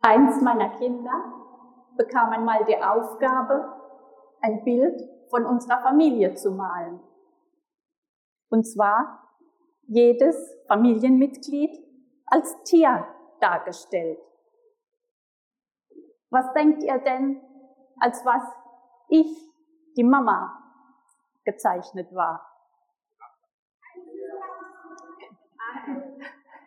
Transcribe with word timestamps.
Eins 0.00 0.40
meiner 0.40 0.70
Kinder 0.78 1.32
bekam 1.96 2.30
einmal 2.30 2.64
die 2.64 2.80
Aufgabe, 2.80 3.74
ein 4.40 4.62
Bild 4.64 5.02
von 5.30 5.44
unserer 5.44 5.82
Familie 5.82 6.34
zu 6.34 6.52
malen. 6.52 7.00
Und 8.48 8.64
zwar 8.64 9.28
jedes 9.82 10.36
Familienmitglied 10.68 11.76
als 12.26 12.62
Tier 12.62 13.06
dargestellt. 13.40 14.18
Was 16.30 16.52
denkt 16.52 16.82
ihr 16.82 16.98
denn, 16.98 17.40
als 17.98 18.24
was 18.24 18.42
ich, 19.08 19.26
die 19.96 20.04
Mama, 20.04 20.54
gezeichnet 21.44 22.14
war? 22.14 22.44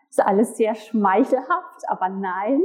Ist 0.09 0.19
alles 0.19 0.57
sehr 0.57 0.75
schmeichelhaft, 0.75 1.87
aber 1.87 2.09
nein. 2.09 2.61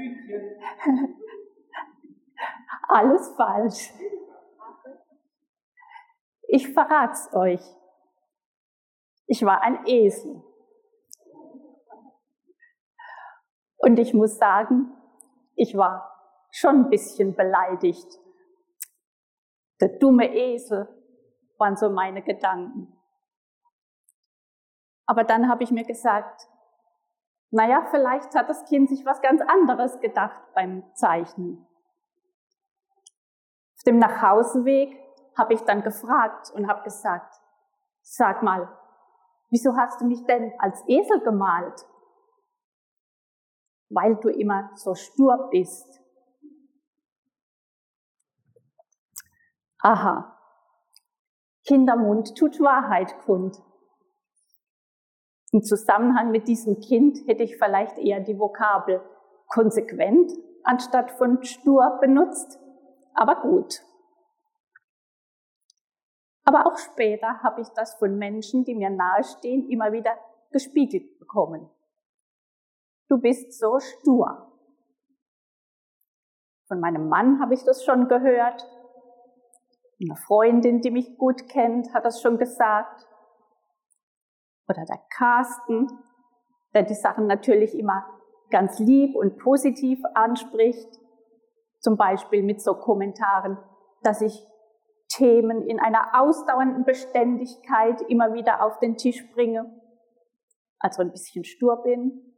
Alles 2.88 3.34
falsch. 3.36 3.92
Ich 6.48 6.72
verrat's 6.72 7.32
euch. 7.32 7.62
Ich 9.26 9.44
war 9.44 9.62
ein 9.62 9.86
Esel. 9.86 10.42
Und 13.76 13.98
ich 13.98 14.12
muss 14.12 14.36
sagen, 14.36 14.92
ich 15.54 15.76
war 15.76 16.10
schon 16.50 16.84
ein 16.84 16.90
bisschen 16.90 17.34
beleidigt. 17.34 18.18
Der 19.80 19.88
dumme 19.98 20.34
Esel 20.34 20.88
waren 21.58 21.76
so 21.76 21.90
meine 21.90 22.22
Gedanken. 22.22 22.92
Aber 25.06 25.24
dann 25.24 25.48
habe 25.48 25.62
ich 25.62 25.70
mir 25.70 25.84
gesagt, 25.84 26.48
naja, 27.50 27.86
vielleicht 27.90 28.34
hat 28.34 28.48
das 28.48 28.64
Kind 28.64 28.88
sich 28.88 29.04
was 29.04 29.20
ganz 29.20 29.42
anderes 29.42 29.98
gedacht 30.00 30.40
beim 30.54 30.84
Zeichnen. 30.94 31.66
Auf 33.76 33.82
dem 33.84 33.98
Nachhauseweg 33.98 34.96
habe 35.36 35.54
ich 35.54 35.60
dann 35.62 35.82
gefragt 35.82 36.50
und 36.54 36.68
habe 36.68 36.82
gesagt, 36.82 37.40
sag 38.02 38.42
mal, 38.42 38.68
wieso 39.50 39.76
hast 39.76 40.00
du 40.00 40.06
mich 40.06 40.24
denn 40.26 40.52
als 40.58 40.82
Esel 40.86 41.20
gemalt? 41.20 41.86
Weil 43.88 44.16
du 44.16 44.28
immer 44.28 44.70
so 44.74 44.94
stur 44.94 45.48
bist. 45.50 46.00
Aha, 49.82 50.38
Kindermund 51.66 52.36
tut 52.36 52.60
Wahrheit 52.60 53.18
kund. 53.20 53.60
Im 55.52 55.62
Zusammenhang 55.62 56.30
mit 56.30 56.46
diesem 56.46 56.78
Kind 56.78 57.26
hätte 57.26 57.42
ich 57.42 57.56
vielleicht 57.56 57.98
eher 57.98 58.20
die 58.20 58.38
Vokabel 58.38 59.02
konsequent 59.48 60.32
anstatt 60.62 61.10
von 61.12 61.42
stur 61.42 61.98
benutzt, 62.00 62.60
aber 63.14 63.40
gut. 63.40 63.82
Aber 66.44 66.66
auch 66.66 66.78
später 66.78 67.42
habe 67.42 67.60
ich 67.60 67.68
das 67.70 67.94
von 67.94 68.16
Menschen, 68.16 68.64
die 68.64 68.74
mir 68.74 68.90
nahestehen, 68.90 69.68
immer 69.68 69.92
wieder 69.92 70.16
gespiegelt 70.52 71.18
bekommen. 71.18 71.68
Du 73.08 73.18
bist 73.18 73.58
so 73.58 73.80
stur. 73.80 74.52
Von 76.68 76.78
meinem 76.80 77.08
Mann 77.08 77.40
habe 77.40 77.54
ich 77.54 77.64
das 77.64 77.84
schon 77.84 78.06
gehört. 78.06 78.64
Eine 80.00 80.16
Freundin, 80.16 80.80
die 80.80 80.92
mich 80.92 81.18
gut 81.18 81.48
kennt, 81.48 81.92
hat 81.92 82.04
das 82.04 82.22
schon 82.22 82.38
gesagt 82.38 83.09
oder 84.70 84.84
der 84.84 85.00
Carsten, 85.10 85.88
der 86.72 86.84
die 86.84 86.94
Sachen 86.94 87.26
natürlich 87.26 87.76
immer 87.76 88.06
ganz 88.50 88.78
lieb 88.78 89.16
und 89.16 89.38
positiv 89.38 90.00
anspricht, 90.14 90.88
zum 91.80 91.96
Beispiel 91.96 92.42
mit 92.42 92.62
so 92.62 92.74
Kommentaren, 92.74 93.58
dass 94.02 94.20
ich 94.20 94.46
Themen 95.08 95.62
in 95.62 95.80
einer 95.80 96.20
ausdauernden 96.20 96.84
Beständigkeit 96.84 98.00
immer 98.02 98.32
wieder 98.32 98.64
auf 98.64 98.78
den 98.78 98.96
Tisch 98.96 99.28
bringe, 99.32 99.66
also 100.78 101.02
ein 101.02 101.10
bisschen 101.10 101.44
stur 101.44 101.82
bin. 101.82 102.34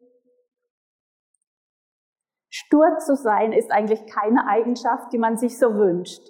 Stur 2.48 2.98
zu 2.98 3.14
sein 3.14 3.52
ist 3.52 3.70
eigentlich 3.70 4.06
keine 4.06 4.46
Eigenschaft, 4.46 5.12
die 5.12 5.18
man 5.18 5.36
sich 5.36 5.58
so 5.58 5.74
wünscht. 5.74 6.22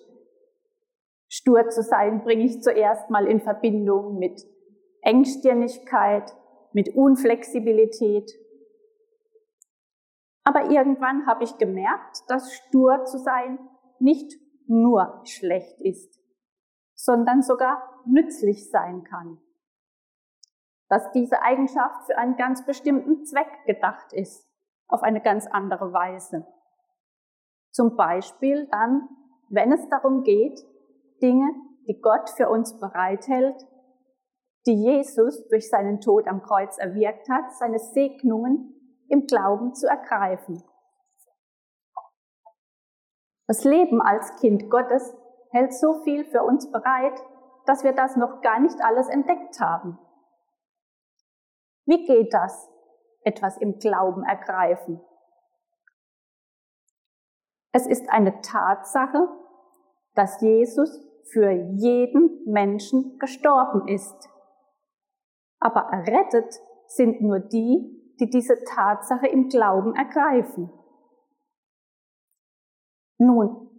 Stur 1.28 1.68
zu 1.68 1.82
sein 1.82 2.22
bringe 2.22 2.44
ich 2.44 2.60
zuerst 2.60 3.08
mal 3.08 3.26
in 3.26 3.40
Verbindung 3.40 4.18
mit 4.18 4.42
Engstirnigkeit, 5.02 6.34
mit 6.72 6.94
Unflexibilität. 6.94 8.32
Aber 10.44 10.70
irgendwann 10.70 11.26
habe 11.26 11.44
ich 11.44 11.58
gemerkt, 11.58 12.22
dass 12.28 12.52
stur 12.52 13.04
zu 13.04 13.18
sein 13.18 13.58
nicht 13.98 14.32
nur 14.66 15.20
schlecht 15.24 15.80
ist, 15.80 16.18
sondern 16.94 17.42
sogar 17.42 18.02
nützlich 18.06 18.70
sein 18.70 19.04
kann. 19.04 19.38
Dass 20.88 21.10
diese 21.12 21.42
Eigenschaft 21.42 22.06
für 22.06 22.18
einen 22.18 22.36
ganz 22.36 22.64
bestimmten 22.66 23.24
Zweck 23.24 23.64
gedacht 23.66 24.12
ist, 24.12 24.46
auf 24.88 25.02
eine 25.02 25.20
ganz 25.20 25.46
andere 25.46 25.92
Weise. 25.92 26.46
Zum 27.70 27.96
Beispiel 27.96 28.66
dann, 28.70 29.08
wenn 29.48 29.72
es 29.72 29.88
darum 29.88 30.22
geht, 30.22 30.60
Dinge, 31.22 31.48
die 31.86 32.00
Gott 32.00 32.28
für 32.30 32.50
uns 32.50 32.78
bereithält, 32.78 33.66
die 34.66 34.74
Jesus 34.74 35.46
durch 35.48 35.68
seinen 35.68 36.00
Tod 36.00 36.28
am 36.28 36.42
Kreuz 36.42 36.78
erwirkt 36.78 37.28
hat, 37.28 37.52
seine 37.56 37.78
Segnungen 37.78 38.74
im 39.08 39.26
Glauben 39.26 39.74
zu 39.74 39.86
ergreifen. 39.86 40.62
Das 43.46 43.64
Leben 43.64 44.00
als 44.00 44.36
Kind 44.36 44.70
Gottes 44.70 45.14
hält 45.50 45.74
so 45.74 46.02
viel 46.04 46.24
für 46.24 46.42
uns 46.42 46.70
bereit, 46.70 47.20
dass 47.66 47.84
wir 47.84 47.92
das 47.92 48.16
noch 48.16 48.40
gar 48.40 48.60
nicht 48.60 48.80
alles 48.82 49.08
entdeckt 49.08 49.60
haben. 49.60 49.98
Wie 51.84 52.06
geht 52.06 52.32
das, 52.32 52.70
etwas 53.24 53.56
im 53.58 53.78
Glauben 53.78 54.24
ergreifen? 54.24 55.00
Es 57.72 57.86
ist 57.86 58.08
eine 58.10 58.40
Tatsache, 58.40 59.28
dass 60.14 60.40
Jesus 60.40 61.00
für 61.32 61.50
jeden 61.50 62.44
Menschen 62.46 63.18
gestorben 63.18 63.88
ist. 63.88 64.31
Aber 65.62 65.82
errettet 65.92 66.60
sind 66.88 67.20
nur 67.20 67.38
die, 67.38 68.16
die 68.18 68.28
diese 68.28 68.64
Tatsache 68.64 69.28
im 69.28 69.48
Glauben 69.48 69.94
ergreifen. 69.94 70.72
Nun, 73.18 73.70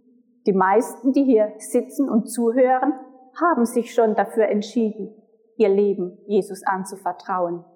die 0.46 0.54
meisten, 0.54 1.12
die 1.12 1.24
hier 1.24 1.52
sitzen 1.58 2.08
und 2.08 2.28
zuhören, 2.28 2.94
haben 3.38 3.66
sich 3.66 3.92
schon 3.92 4.14
dafür 4.14 4.48
entschieden, 4.48 5.14
ihr 5.58 5.68
Leben 5.68 6.18
Jesus 6.26 6.62
anzuvertrauen. 6.64 7.66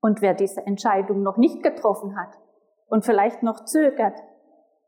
Und 0.00 0.20
wer 0.20 0.34
diese 0.34 0.66
Entscheidung 0.66 1.22
noch 1.22 1.36
nicht 1.36 1.62
getroffen 1.62 2.18
hat 2.18 2.36
und 2.88 3.04
vielleicht 3.04 3.44
noch 3.44 3.64
zögert, 3.64 4.18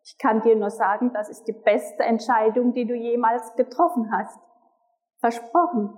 ich 0.05 0.19
kann 0.19 0.43
dir 0.43 0.57
nur 0.57 0.71
sagen, 0.71 1.13
das 1.13 1.29
ist 1.29 1.45
die 1.45 1.53
beste 1.65 2.03
Entscheidung, 2.03 2.73
die 2.73 2.87
du 2.87 2.95
jemals 2.95 3.55
getroffen 3.55 4.11
hast. 4.11 4.39
Versprochen, 5.21 5.97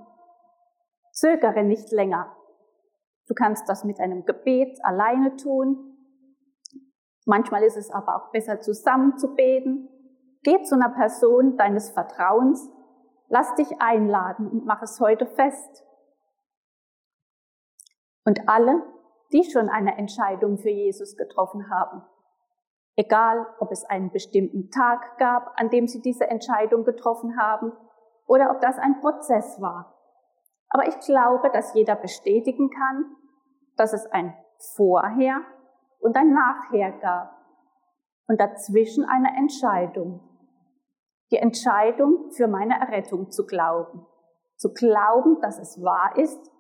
Zögere 1.21 1.65
nicht 1.65 1.93
länger. 1.93 2.35
Du 3.27 3.35
kannst 3.35 3.69
das 3.69 3.85
mit 3.85 4.01
einem 4.01 4.25
Gebet 4.25 4.83
alleine 4.83 5.37
tun. 5.37 5.99
Manchmal 7.27 7.63
ist 7.63 7.77
es 7.77 7.91
aber 7.91 8.17
auch 8.17 8.31
besser 8.33 8.61
zusammen 8.61 9.19
zu 9.19 9.35
beten. 9.35 9.91
Geh 10.43 10.63
zu 10.63 10.77
einer 10.77 10.89
Person 10.89 11.59
deines 11.59 11.91
Vertrauens, 11.91 12.67
lass 13.29 13.55
dich 13.57 13.83
einladen 13.83 14.49
und 14.51 14.65
mach 14.65 14.81
es 14.81 14.99
heute 14.99 15.27
fest. 15.27 15.85
Und 18.25 18.49
alle, 18.49 18.83
die 19.31 19.45
schon 19.45 19.69
eine 19.69 19.99
Entscheidung 19.99 20.57
für 20.57 20.71
Jesus 20.71 21.19
getroffen 21.19 21.69
haben, 21.69 22.03
egal 22.97 23.47
ob 23.59 23.71
es 23.73 23.85
einen 23.85 24.11
bestimmten 24.11 24.71
Tag 24.71 25.19
gab, 25.19 25.53
an 25.57 25.69
dem 25.69 25.87
sie 25.87 26.01
diese 26.01 26.31
Entscheidung 26.31 26.85
getroffen 26.85 27.39
haben, 27.39 27.73
oder 28.27 28.53
ob 28.53 28.63
das 28.63 28.79
ein 28.79 29.01
Prozess 29.01 29.61
war, 29.61 29.90
aber 30.71 30.87
ich 30.87 30.99
glaube, 31.01 31.51
dass 31.51 31.75
jeder 31.75 31.97
bestätigen 31.97 32.71
kann, 32.71 33.17
dass 33.77 33.93
es 33.93 34.07
ein 34.07 34.35
Vorher 34.77 35.41
und 35.99 36.17
ein 36.17 36.33
Nachher 36.33 36.93
gab 37.01 37.37
und 38.29 38.41
dazwischen 38.41 39.05
eine 39.05 39.37
Entscheidung. 39.37 40.21
Die 41.33 41.39
Entscheidung 41.39 42.31
für 42.31 42.47
meine 42.47 42.75
Errettung 42.81 43.31
zu 43.31 43.47
glauben. 43.47 44.07
Zu 44.57 44.73
glauben, 44.73 45.41
dass 45.41 45.59
es 45.59 45.83
wahr 45.83 46.17
ist, 46.17 46.51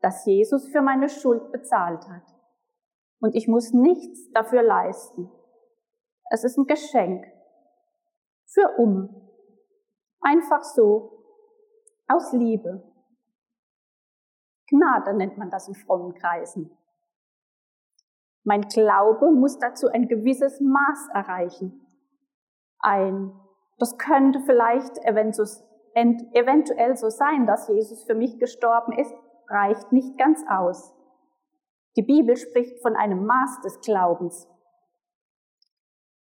dass 0.00 0.24
Jesus 0.24 0.68
für 0.68 0.80
meine 0.80 1.08
Schuld 1.08 1.52
bezahlt 1.52 2.08
hat. 2.08 2.22
Und 3.20 3.34
ich 3.34 3.48
muss 3.48 3.72
nichts 3.72 4.30
dafür 4.32 4.62
leisten. 4.62 5.30
Es 6.30 6.44
ist 6.44 6.56
ein 6.56 6.66
Geschenk. 6.66 7.26
Für 8.46 8.76
um. 8.78 9.28
Einfach 10.20 10.62
so. 10.62 11.24
Aus 12.08 12.32
Liebe. 12.32 12.89
Gnade 14.70 15.14
nennt 15.14 15.36
man 15.36 15.50
das 15.50 15.68
in 15.68 15.74
frommen 15.74 16.14
Kreisen. 16.14 16.70
Mein 18.44 18.62
Glaube 18.62 19.30
muss 19.32 19.58
dazu 19.58 19.88
ein 19.88 20.08
gewisses 20.08 20.60
Maß 20.60 21.08
erreichen. 21.12 21.86
Ein, 22.78 23.32
das 23.78 23.98
könnte 23.98 24.40
vielleicht 24.40 24.96
eventuell 25.04 26.96
so 26.96 27.10
sein, 27.10 27.46
dass 27.46 27.68
Jesus 27.68 28.04
für 28.04 28.14
mich 28.14 28.38
gestorben 28.38 28.92
ist, 28.92 29.14
reicht 29.48 29.92
nicht 29.92 30.16
ganz 30.16 30.42
aus. 30.48 30.94
Die 31.96 32.02
Bibel 32.02 32.36
spricht 32.36 32.80
von 32.80 32.96
einem 32.96 33.26
Maß 33.26 33.60
des 33.62 33.80
Glaubens. 33.80 34.48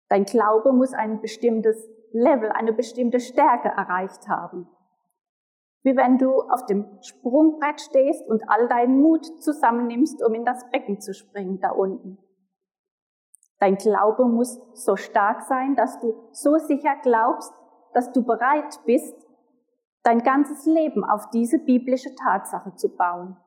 Dein 0.09 0.25
Glaube 0.25 0.73
muss 0.73 0.95
ein 0.95 1.21
bestimmtes 1.21 1.87
Level, 2.13 2.51
eine 2.51 2.73
bestimmte 2.73 3.21
Stärke 3.21 3.69
erreicht 3.69 4.27
haben. 4.29 4.67
Wie 5.89 5.97
wenn 5.97 6.19
du 6.19 6.43
auf 6.43 6.67
dem 6.67 6.85
Sprungbrett 7.01 7.81
stehst 7.81 8.29
und 8.29 8.43
all 8.51 8.69
deinen 8.69 9.01
Mut 9.01 9.25
zusammennimmst, 9.43 10.23
um 10.23 10.35
in 10.35 10.45
das 10.45 10.69
Becken 10.69 11.01
zu 11.01 11.15
springen 11.15 11.61
da 11.61 11.71
unten. 11.71 12.19
Dein 13.59 13.77
Glaube 13.77 14.27
muss 14.27 14.61
so 14.75 14.97
stark 14.97 15.41
sein, 15.41 15.77
dass 15.77 15.99
du 16.01 16.29
so 16.33 16.59
sicher 16.59 16.95
glaubst, 17.03 17.55
dass 17.95 18.13
du 18.13 18.23
bereit 18.23 18.79
bist, 18.85 19.17
dein 20.03 20.19
ganzes 20.19 20.67
Leben 20.67 21.05
auf 21.05 21.31
diese 21.31 21.59
biblische 21.59 22.15
Tatsache 22.15 22.75
zu 22.75 22.95
bauen. 22.95 23.39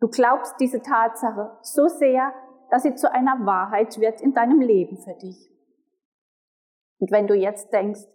Du 0.00 0.08
glaubst 0.08 0.56
diese 0.58 0.82
Tatsache 0.82 1.56
so 1.62 1.86
sehr, 1.86 2.32
dass 2.72 2.82
sie 2.82 2.96
zu 2.96 3.12
einer 3.12 3.46
Wahrheit 3.46 4.00
wird 4.00 4.20
in 4.20 4.34
deinem 4.34 4.60
Leben 4.60 4.98
für 4.98 5.14
dich. 5.14 5.52
Und 6.98 7.12
wenn 7.12 7.28
du 7.28 7.34
jetzt 7.34 7.72
denkst, 7.72 8.08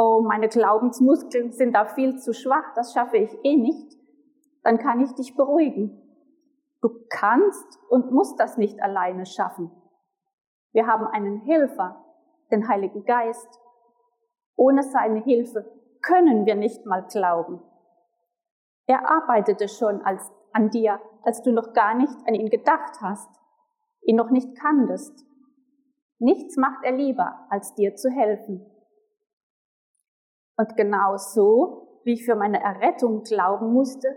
oh, 0.00 0.22
meine 0.22 0.48
Glaubensmuskeln 0.48 1.52
sind 1.52 1.74
da 1.74 1.84
viel 1.84 2.16
zu 2.16 2.32
schwach, 2.32 2.72
das 2.74 2.94
schaffe 2.94 3.18
ich 3.18 3.36
eh 3.44 3.56
nicht, 3.56 3.98
dann 4.62 4.78
kann 4.78 5.02
ich 5.02 5.12
dich 5.12 5.36
beruhigen. 5.36 6.00
Du 6.80 6.88
kannst 7.10 7.78
und 7.90 8.10
musst 8.10 8.40
das 8.40 8.56
nicht 8.56 8.82
alleine 8.82 9.26
schaffen. 9.26 9.70
Wir 10.72 10.86
haben 10.86 11.06
einen 11.06 11.42
Helfer, 11.42 12.02
den 12.50 12.66
Heiligen 12.66 13.04
Geist. 13.04 13.60
Ohne 14.56 14.82
seine 14.82 15.20
Hilfe 15.20 15.70
können 16.00 16.46
wir 16.46 16.54
nicht 16.54 16.86
mal 16.86 17.06
glauben. 17.06 17.62
Er 18.86 19.10
arbeitete 19.10 19.68
schon 19.68 20.00
als, 20.00 20.32
an 20.52 20.70
dir, 20.70 20.98
als 21.24 21.42
du 21.42 21.52
noch 21.52 21.74
gar 21.74 21.94
nicht 21.94 22.16
an 22.26 22.34
ihn 22.34 22.48
gedacht 22.48 23.02
hast, 23.02 23.28
ihn 24.00 24.16
noch 24.16 24.30
nicht 24.30 24.58
kanntest. 24.58 25.26
Nichts 26.18 26.56
macht 26.56 26.84
er 26.84 26.92
lieber, 26.92 27.46
als 27.50 27.74
dir 27.74 27.96
zu 27.96 28.08
helfen. 28.08 28.64
Und 30.60 30.76
genau 30.76 31.16
so, 31.16 32.00
wie 32.04 32.12
ich 32.12 32.26
für 32.26 32.34
meine 32.34 32.62
Errettung 32.62 33.22
glauben 33.22 33.72
musste, 33.72 34.08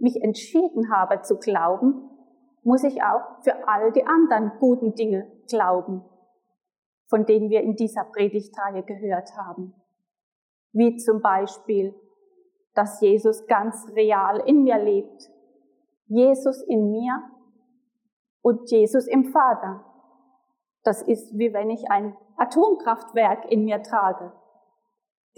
mich 0.00 0.20
entschieden 0.20 0.92
habe 0.92 1.22
zu 1.22 1.38
glauben, 1.38 2.10
muss 2.64 2.82
ich 2.82 3.00
auch 3.04 3.40
für 3.44 3.68
all 3.68 3.92
die 3.92 4.04
anderen 4.04 4.58
guten 4.58 4.96
Dinge 4.96 5.30
glauben, 5.48 6.04
von 7.06 7.26
denen 7.26 7.48
wir 7.48 7.60
in 7.60 7.76
dieser 7.76 8.02
Predigtreihe 8.02 8.82
gehört 8.82 9.36
haben. 9.36 9.72
Wie 10.72 10.96
zum 10.96 11.22
Beispiel, 11.22 11.94
dass 12.74 13.00
Jesus 13.00 13.46
ganz 13.46 13.86
real 13.94 14.42
in 14.46 14.64
mir 14.64 14.82
lebt, 14.82 15.30
Jesus 16.06 16.60
in 16.62 16.90
mir 16.90 17.22
und 18.42 18.68
Jesus 18.68 19.06
im 19.06 19.26
Vater. 19.26 19.84
Das 20.82 21.02
ist 21.02 21.38
wie 21.38 21.52
wenn 21.52 21.70
ich 21.70 21.88
ein 21.88 22.16
Atomkraftwerk 22.36 23.48
in 23.48 23.64
mir 23.64 23.80
trage. 23.84 24.32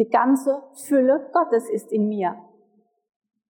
Die 0.00 0.08
ganze 0.08 0.62
Fülle 0.86 1.28
Gottes 1.34 1.68
ist 1.68 1.92
in 1.92 2.08
mir. 2.08 2.42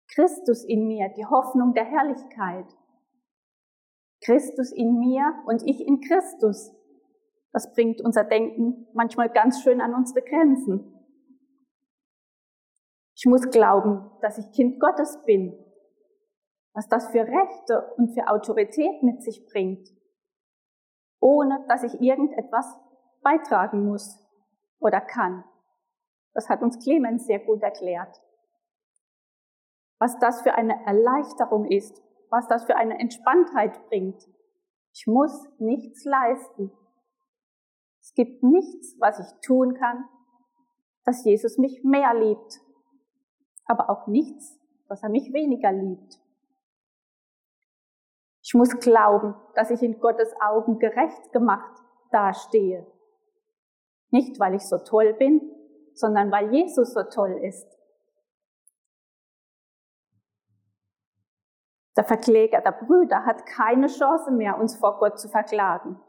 Christus 0.08 0.64
in 0.64 0.86
mir, 0.86 1.10
die 1.10 1.26
Hoffnung 1.26 1.74
der 1.74 1.84
Herrlichkeit. 1.84 2.64
Christus 4.24 4.72
in 4.72 4.98
mir 4.98 5.34
und 5.44 5.62
ich 5.66 5.86
in 5.86 6.00
Christus. 6.00 6.74
Das 7.52 7.70
bringt 7.74 8.00
unser 8.00 8.24
Denken 8.24 8.86
manchmal 8.94 9.28
ganz 9.28 9.60
schön 9.60 9.82
an 9.82 9.94
unsere 9.94 10.22
Grenzen. 10.22 10.98
Ich 13.14 13.26
muss 13.26 13.50
glauben, 13.50 14.10
dass 14.22 14.38
ich 14.38 14.50
Kind 14.52 14.80
Gottes 14.80 15.22
bin, 15.26 15.62
was 16.72 16.88
das 16.88 17.08
für 17.10 17.20
Rechte 17.20 17.92
und 17.98 18.14
für 18.14 18.28
Autorität 18.28 19.02
mit 19.02 19.22
sich 19.22 19.44
bringt, 19.44 19.90
ohne 21.20 21.66
dass 21.68 21.82
ich 21.82 22.00
irgendetwas 22.00 22.64
beitragen 23.20 23.84
muss 23.84 24.26
oder 24.78 25.02
kann. 25.02 25.44
Das 26.34 26.48
hat 26.48 26.62
uns 26.62 26.78
Clemens 26.82 27.26
sehr 27.26 27.40
gut 27.40 27.62
erklärt. 27.62 28.20
Was 29.98 30.18
das 30.18 30.42
für 30.42 30.54
eine 30.54 30.84
Erleichterung 30.86 31.66
ist, 31.66 32.02
was 32.30 32.46
das 32.46 32.64
für 32.64 32.76
eine 32.76 32.98
Entspanntheit 32.98 33.86
bringt. 33.88 34.26
Ich 34.92 35.06
muss 35.06 35.46
nichts 35.58 36.04
leisten. 36.04 36.72
Es 38.00 38.14
gibt 38.14 38.42
nichts, 38.42 38.96
was 38.98 39.18
ich 39.18 39.40
tun 39.46 39.74
kann, 39.74 40.08
dass 41.04 41.24
Jesus 41.24 41.58
mich 41.58 41.82
mehr 41.84 42.14
liebt, 42.14 42.60
aber 43.66 43.90
auch 43.90 44.06
nichts, 44.06 44.58
dass 44.88 45.02
er 45.02 45.10
mich 45.10 45.32
weniger 45.32 45.72
liebt. 45.72 46.20
Ich 48.42 48.54
muss 48.54 48.78
glauben, 48.78 49.34
dass 49.54 49.70
ich 49.70 49.82
in 49.82 50.00
Gottes 50.00 50.32
Augen 50.40 50.78
gerecht 50.78 51.32
gemacht 51.32 51.82
dastehe. 52.10 52.86
Nicht, 54.10 54.40
weil 54.40 54.54
ich 54.54 54.62
so 54.62 54.78
toll 54.78 55.14
bin, 55.14 55.40
sondern 56.00 56.32
weil 56.32 56.52
Jesus 56.52 56.92
so 56.94 57.02
toll 57.04 57.38
ist. 57.42 57.66
Der 61.96 62.04
Verkläger 62.04 62.60
der 62.60 62.72
Brüder 62.72 63.26
hat 63.26 63.46
keine 63.46 63.88
Chance 63.88 64.30
mehr, 64.30 64.58
uns 64.58 64.76
vor 64.76 64.98
Gott 64.98 65.18
zu 65.18 65.28
verklagen. 65.28 66.00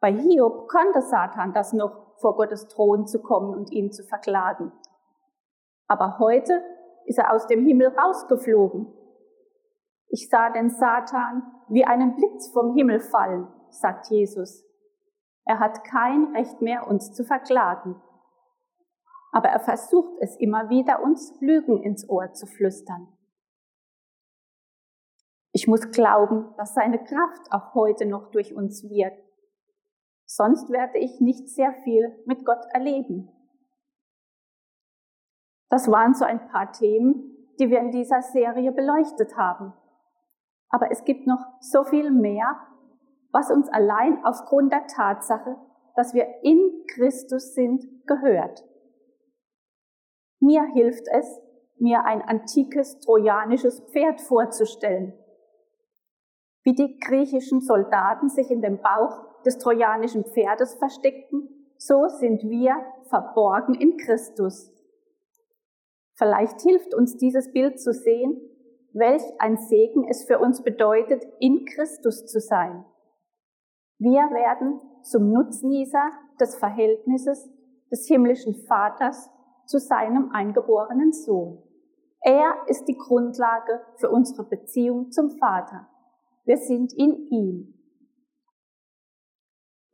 Bei 0.00 0.12
Hiob 0.12 0.68
konnte 0.68 1.00
Satan 1.00 1.52
das 1.52 1.72
noch, 1.72 2.02
vor 2.16 2.36
Gottes 2.36 2.68
Thron 2.68 3.06
zu 3.06 3.20
kommen 3.20 3.54
und 3.54 3.70
ihn 3.70 3.92
zu 3.92 4.04
verklagen. 4.04 4.72
Aber 5.88 6.18
heute 6.18 6.62
ist 7.04 7.18
er 7.18 7.32
aus 7.32 7.46
dem 7.46 7.64
Himmel 7.64 7.88
rausgeflogen. 7.88 8.92
Ich 10.08 10.28
sah 10.28 10.50
den 10.50 10.70
Satan 10.70 11.42
wie 11.68 11.84
einen 11.84 12.16
Blitz 12.16 12.50
vom 12.52 12.74
Himmel 12.74 13.00
fallen, 13.00 13.48
sagt 13.70 14.08
Jesus. 14.08 14.64
Er 15.44 15.58
hat 15.58 15.84
kein 15.84 16.34
Recht 16.34 16.60
mehr, 16.62 16.86
uns 16.86 17.12
zu 17.12 17.24
verklagen. 17.24 18.00
Aber 19.32 19.48
er 19.48 19.60
versucht 19.60 20.18
es 20.20 20.36
immer 20.36 20.68
wieder, 20.68 21.02
uns 21.02 21.34
Lügen 21.40 21.82
ins 21.82 22.08
Ohr 22.08 22.32
zu 22.34 22.46
flüstern. 22.46 23.08
Ich 25.52 25.66
muss 25.66 25.90
glauben, 25.90 26.54
dass 26.56 26.74
seine 26.74 27.02
Kraft 27.02 27.50
auch 27.50 27.74
heute 27.74 28.06
noch 28.06 28.30
durch 28.30 28.54
uns 28.54 28.84
wirkt. 28.84 29.22
Sonst 30.26 30.70
werde 30.70 30.98
ich 30.98 31.20
nicht 31.20 31.48
sehr 31.48 31.72
viel 31.82 32.14
mit 32.26 32.44
Gott 32.44 32.64
erleben. 32.72 33.30
Das 35.68 35.90
waren 35.90 36.14
so 36.14 36.24
ein 36.24 36.48
paar 36.48 36.72
Themen, 36.72 37.32
die 37.58 37.70
wir 37.70 37.80
in 37.80 37.90
dieser 37.90 38.22
Serie 38.22 38.72
beleuchtet 38.72 39.36
haben. 39.36 39.72
Aber 40.68 40.90
es 40.90 41.04
gibt 41.04 41.26
noch 41.26 41.44
so 41.60 41.84
viel 41.84 42.10
mehr, 42.10 42.56
was 43.30 43.50
uns 43.50 43.68
allein 43.70 44.24
aufgrund 44.24 44.72
der 44.72 44.86
Tatsache, 44.86 45.56
dass 45.96 46.14
wir 46.14 46.26
in 46.42 46.84
Christus 46.88 47.54
sind, 47.54 48.06
gehört. 48.06 48.64
Mir 50.42 50.64
hilft 50.64 51.06
es, 51.06 51.40
mir 51.78 52.04
ein 52.04 52.20
antikes 52.20 52.98
trojanisches 52.98 53.78
Pferd 53.92 54.20
vorzustellen, 54.20 55.12
wie 56.64 56.74
die 56.74 56.98
griechischen 56.98 57.60
Soldaten 57.60 58.28
sich 58.28 58.50
in 58.50 58.60
dem 58.60 58.80
Bauch 58.80 59.40
des 59.44 59.58
trojanischen 59.58 60.24
Pferdes 60.24 60.74
versteckten, 60.74 61.48
so 61.76 62.08
sind 62.08 62.42
wir 62.42 62.74
verborgen 63.04 63.74
in 63.74 63.96
Christus. 63.98 64.72
Vielleicht 66.14 66.60
hilft 66.62 66.92
uns 66.92 67.16
dieses 67.16 67.52
Bild 67.52 67.80
zu 67.80 67.92
sehen, 67.92 68.40
welch 68.92 69.22
ein 69.38 69.58
Segen 69.58 70.08
es 70.08 70.24
für 70.24 70.40
uns 70.40 70.64
bedeutet, 70.64 71.24
in 71.38 71.66
Christus 71.66 72.26
zu 72.26 72.40
sein. 72.40 72.84
Wir 73.98 74.22
werden 74.22 74.80
zum 75.02 75.30
Nutznießer 75.30 76.10
des 76.40 76.56
Verhältnisses 76.56 77.48
des 77.92 78.08
himmlischen 78.08 78.56
Vaters 78.66 79.30
zu 79.72 79.78
seinem 79.78 80.32
eingeborenen 80.32 81.14
Sohn. 81.14 81.62
Er 82.20 82.56
ist 82.66 82.84
die 82.84 82.96
Grundlage 82.96 83.80
für 83.96 84.10
unsere 84.10 84.44
Beziehung 84.44 85.10
zum 85.10 85.30
Vater. 85.30 85.88
Wir 86.44 86.58
sind 86.58 86.92
in 86.92 87.28
ihm. 87.30 87.74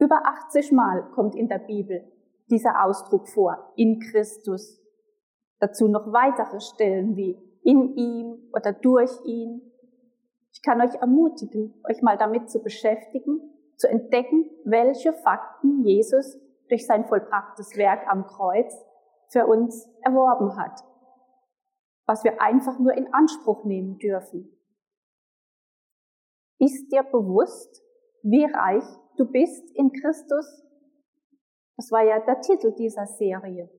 Über 0.01 0.27
80 0.27 0.73
Mal 0.73 1.09
kommt 1.13 1.37
in 1.37 1.49
der 1.49 1.61
Bibel 1.61 2.11
dieser 2.51 2.85
Ausdruck 2.85 3.29
vor, 3.29 3.73
in 3.77 4.01
Christus. 4.01 4.83
Dazu 5.61 5.87
noch 5.87 6.13
weitere 6.13 6.61
Stellen 6.61 7.15
wie 7.15 7.39
in 7.63 7.95
ihm 7.95 8.51
oder 8.53 8.73
durch 8.73 9.13
ihn. 9.27 9.63
Ich 10.51 10.61
kann 10.63 10.81
euch 10.81 10.95
ermutigen, 10.97 11.81
euch 11.89 12.03
mal 12.03 12.19
damit 12.19 12.51
zu 12.51 12.61
beschäftigen, 12.61 13.41
zu 13.77 13.89
entdecken, 13.89 14.51
welche 14.65 15.13
Fakten 15.13 15.85
Jesus 15.85 16.37
durch 16.69 16.85
sein 16.85 17.05
vollbrachtes 17.05 17.77
Werk 17.77 18.09
am 18.09 18.27
Kreuz 18.27 18.75
für 19.31 19.47
uns 19.47 19.89
erworben 20.03 20.57
hat, 20.57 20.85
was 22.07 22.25
wir 22.25 22.41
einfach 22.41 22.79
nur 22.79 22.95
in 22.95 23.13
Anspruch 23.13 23.65
nehmen 23.65 23.99
dürfen. 23.99 24.51
Ist 26.59 26.91
dir 26.91 27.03
bewusst, 27.03 27.83
wie 28.23 28.45
reich 28.45 28.85
du 29.17 29.31
bist 29.31 29.71
in 29.75 29.93
Christus? 29.93 30.65
Das 31.77 31.93
war 31.93 32.03
ja 32.03 32.19
der 32.19 32.41
Titel 32.41 32.75
dieser 32.75 33.07
Serie. 33.07 33.71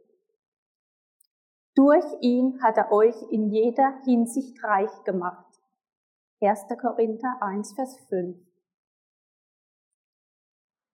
Durch 1.75 2.05
ihn 2.21 2.61
hat 2.61 2.77
er 2.77 2.91
euch 2.91 3.15
in 3.31 3.49
jeder 3.49 4.01
Hinsicht 4.03 4.63
reich 4.63 5.03
gemacht. 5.03 5.45
1. 6.41 6.67
Korinther 6.79 7.37
1, 7.41 7.73
Vers 7.73 7.97
5. 8.07 8.37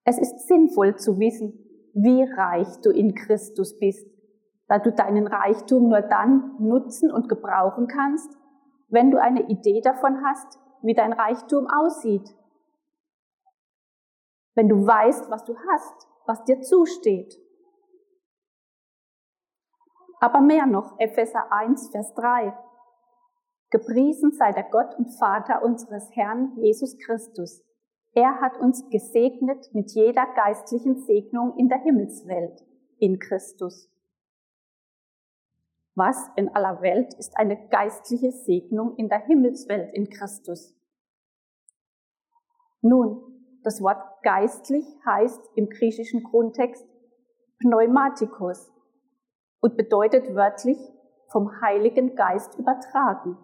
Es 0.05 0.17
ist 0.19 0.47
sinnvoll 0.47 0.95
zu 0.97 1.19
wissen, 1.19 1.53
wie 1.93 2.23
reich 2.23 2.67
du 2.81 2.91
in 2.91 3.15
Christus 3.15 3.77
bist, 3.77 4.07
da 4.67 4.79
du 4.79 4.91
deinen 4.91 5.27
Reichtum 5.27 5.89
nur 5.89 6.01
dann 6.01 6.55
nutzen 6.59 7.11
und 7.11 7.29
gebrauchen 7.29 7.87
kannst, 7.87 8.35
wenn 8.87 9.11
du 9.11 9.21
eine 9.21 9.47
Idee 9.49 9.81
davon 9.81 10.23
hast, 10.23 10.59
wie 10.81 10.93
dein 10.93 11.13
Reichtum 11.13 11.67
aussieht. 11.67 12.35
Wenn 14.55 14.69
du 14.69 14.85
weißt, 14.85 15.29
was 15.29 15.43
du 15.43 15.55
hast, 15.57 16.07
was 16.25 16.43
dir 16.45 16.61
zusteht. 16.61 17.35
Aber 20.19 20.41
mehr 20.41 20.65
noch, 20.65 20.99
Epheser 20.99 21.51
1, 21.51 21.89
Vers 21.89 22.13
3. 22.15 22.57
Gepriesen 23.69 24.31
sei 24.31 24.51
der 24.53 24.63
Gott 24.63 24.95
und 24.97 25.09
Vater 25.19 25.61
unseres 25.63 26.09
Herrn 26.15 26.53
Jesus 26.57 26.97
Christus. 26.97 27.63
Er 28.13 28.39
hat 28.39 28.57
uns 28.57 28.89
gesegnet 28.89 29.73
mit 29.73 29.91
jeder 29.91 30.25
geistlichen 30.35 30.95
Segnung 31.01 31.57
in 31.57 31.67
der 31.67 31.79
Himmelswelt 31.79 32.63
in 32.97 33.19
Christus. 33.19 33.91
Was 35.95 36.29
in 36.35 36.53
aller 36.53 36.81
Welt 36.81 37.13
ist 37.13 37.37
eine 37.37 37.69
geistliche 37.69 38.31
Segnung 38.31 38.95
in 38.97 39.07
der 39.07 39.19
Himmelswelt 39.19 39.93
in 39.93 40.09
Christus? 40.09 40.75
Nun, 42.81 43.21
das 43.63 43.81
Wort 43.81 44.21
geistlich 44.21 44.85
heißt 45.05 45.41
im 45.55 45.69
griechischen 45.69 46.23
Grundtext 46.23 46.85
Pneumatikos 47.59 48.71
und 49.61 49.77
bedeutet 49.77 50.35
wörtlich 50.35 50.77
vom 51.29 51.61
Heiligen 51.61 52.15
Geist 52.15 52.59
übertragen. 52.59 53.37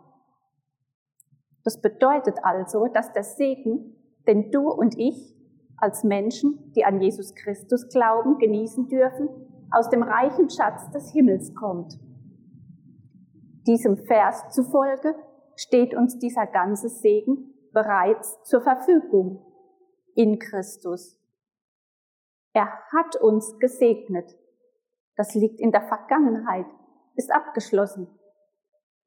Das 1.63 1.79
bedeutet 1.79 2.37
also, 2.43 2.87
dass 2.87 3.13
der 3.13 3.23
Segen, 3.23 3.95
den 4.27 4.51
du 4.51 4.69
und 4.69 4.97
ich 4.99 5.35
als 5.77 6.03
Menschen, 6.03 6.73
die 6.73 6.83
an 6.83 7.01
Jesus 7.01 7.33
Christus 7.33 7.87
glauben, 7.87 8.37
genießen 8.37 8.89
dürfen, 8.89 9.29
aus 9.71 9.89
dem 9.89 10.03
reichen 10.03 10.49
Schatz 10.49 10.91
des 10.91 11.11
Himmels 11.11 11.55
kommt. 11.55 11.97
Diesem 13.67 13.97
Vers 13.97 14.49
zufolge 14.49 15.15
steht 15.55 15.93
uns 15.93 16.17
dieser 16.17 16.47
ganze 16.47 16.89
Segen 16.89 17.53
bereits 17.71 18.41
zur 18.43 18.61
Verfügung 18.61 19.45
in 20.15 20.39
Christus. 20.39 21.19
Er 22.53 22.69
hat 22.91 23.15
uns 23.15 23.59
gesegnet. 23.59 24.35
Das 25.15 25.35
liegt 25.35 25.59
in 25.59 25.71
der 25.71 25.83
Vergangenheit, 25.83 26.65
ist 27.15 27.31
abgeschlossen. 27.31 28.07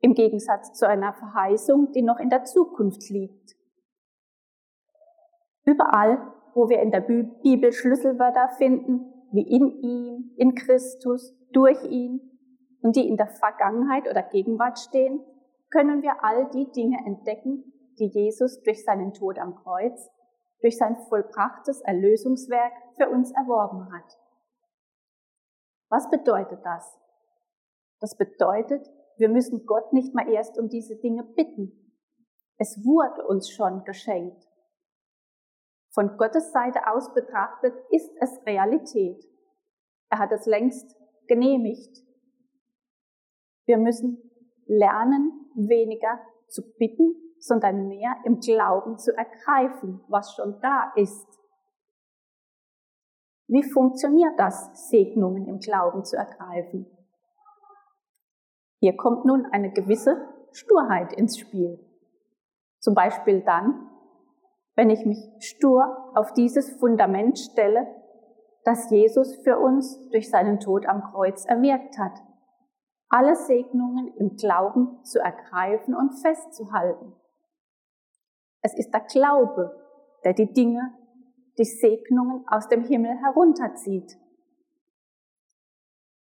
Im 0.00 0.14
Gegensatz 0.14 0.72
zu 0.74 0.86
einer 0.86 1.14
Verheißung, 1.14 1.92
die 1.92 2.02
noch 2.02 2.18
in 2.20 2.30
der 2.30 2.44
Zukunft 2.44 3.08
liegt. 3.10 3.56
Überall, 5.64 6.32
wo 6.54 6.68
wir 6.68 6.80
in 6.80 6.90
der 6.90 7.00
Bibel 7.00 7.72
Schlüsselwörter 7.72 8.50
finden, 8.56 9.12
wie 9.32 9.42
in 9.42 9.68
ihm, 9.82 10.34
in 10.36 10.54
Christus, 10.54 11.34
durch 11.52 11.82
ihn, 11.84 12.33
und 12.84 12.96
die 12.96 13.08
in 13.08 13.16
der 13.16 13.28
Vergangenheit 13.28 14.06
oder 14.08 14.22
Gegenwart 14.22 14.78
stehen, 14.78 15.24
können 15.70 16.02
wir 16.02 16.22
all 16.22 16.50
die 16.50 16.70
Dinge 16.70 16.98
entdecken, 17.06 17.64
die 17.98 18.08
Jesus 18.08 18.62
durch 18.62 18.84
seinen 18.84 19.14
Tod 19.14 19.38
am 19.38 19.56
Kreuz, 19.56 20.10
durch 20.60 20.76
sein 20.76 20.94
vollbrachtes 21.08 21.80
Erlösungswerk 21.80 22.72
für 22.96 23.08
uns 23.08 23.32
erworben 23.32 23.90
hat. 23.90 24.18
Was 25.88 26.10
bedeutet 26.10 26.60
das? 26.62 26.98
Das 28.00 28.16
bedeutet, 28.18 28.86
wir 29.16 29.30
müssen 29.30 29.64
Gott 29.64 29.94
nicht 29.94 30.14
mal 30.14 30.28
erst 30.28 30.58
um 30.58 30.68
diese 30.68 30.96
Dinge 30.96 31.24
bitten. 31.24 31.72
Es 32.58 32.84
wurde 32.84 33.26
uns 33.26 33.48
schon 33.48 33.84
geschenkt. 33.84 34.46
Von 35.90 36.18
Gottes 36.18 36.52
Seite 36.52 36.86
aus 36.86 37.14
betrachtet 37.14 37.74
ist 37.90 38.10
es 38.20 38.44
Realität. 38.44 39.24
Er 40.10 40.18
hat 40.18 40.32
es 40.32 40.44
längst 40.44 40.94
genehmigt. 41.28 42.04
Wir 43.66 43.78
müssen 43.78 44.18
lernen, 44.66 45.50
weniger 45.54 46.20
zu 46.48 46.62
bitten, 46.78 47.14
sondern 47.38 47.88
mehr 47.88 48.16
im 48.24 48.40
Glauben 48.40 48.98
zu 48.98 49.16
ergreifen, 49.16 50.00
was 50.08 50.34
schon 50.34 50.60
da 50.60 50.92
ist. 50.96 51.26
Wie 53.46 53.62
funktioniert 53.62 54.38
das, 54.38 54.88
Segnungen 54.88 55.46
im 55.46 55.58
Glauben 55.58 56.04
zu 56.04 56.16
ergreifen? 56.16 56.86
Hier 58.80 58.96
kommt 58.96 59.24
nun 59.24 59.46
eine 59.46 59.72
gewisse 59.72 60.16
Sturheit 60.52 61.12
ins 61.12 61.38
Spiel. 61.38 61.78
Zum 62.80 62.94
Beispiel 62.94 63.42
dann, 63.42 63.90
wenn 64.76 64.90
ich 64.90 65.04
mich 65.04 65.18
stur 65.38 66.12
auf 66.14 66.32
dieses 66.32 66.70
Fundament 66.78 67.38
stelle, 67.38 67.86
das 68.64 68.90
Jesus 68.90 69.36
für 69.36 69.58
uns 69.58 70.08
durch 70.10 70.30
seinen 70.30 70.58
Tod 70.60 70.86
am 70.86 71.02
Kreuz 71.02 71.44
erwirkt 71.44 71.98
hat 71.98 72.22
alle 73.08 73.36
Segnungen 73.36 74.08
im 74.16 74.36
Glauben 74.36 75.04
zu 75.04 75.20
ergreifen 75.20 75.94
und 75.94 76.14
festzuhalten. 76.14 77.14
Es 78.60 78.74
ist 78.74 78.92
der 78.92 79.00
Glaube, 79.00 79.74
der 80.24 80.32
die 80.32 80.52
Dinge, 80.52 80.94
die 81.58 81.64
Segnungen 81.64 82.44
aus 82.48 82.68
dem 82.68 82.82
Himmel 82.84 83.16
herunterzieht. 83.22 84.18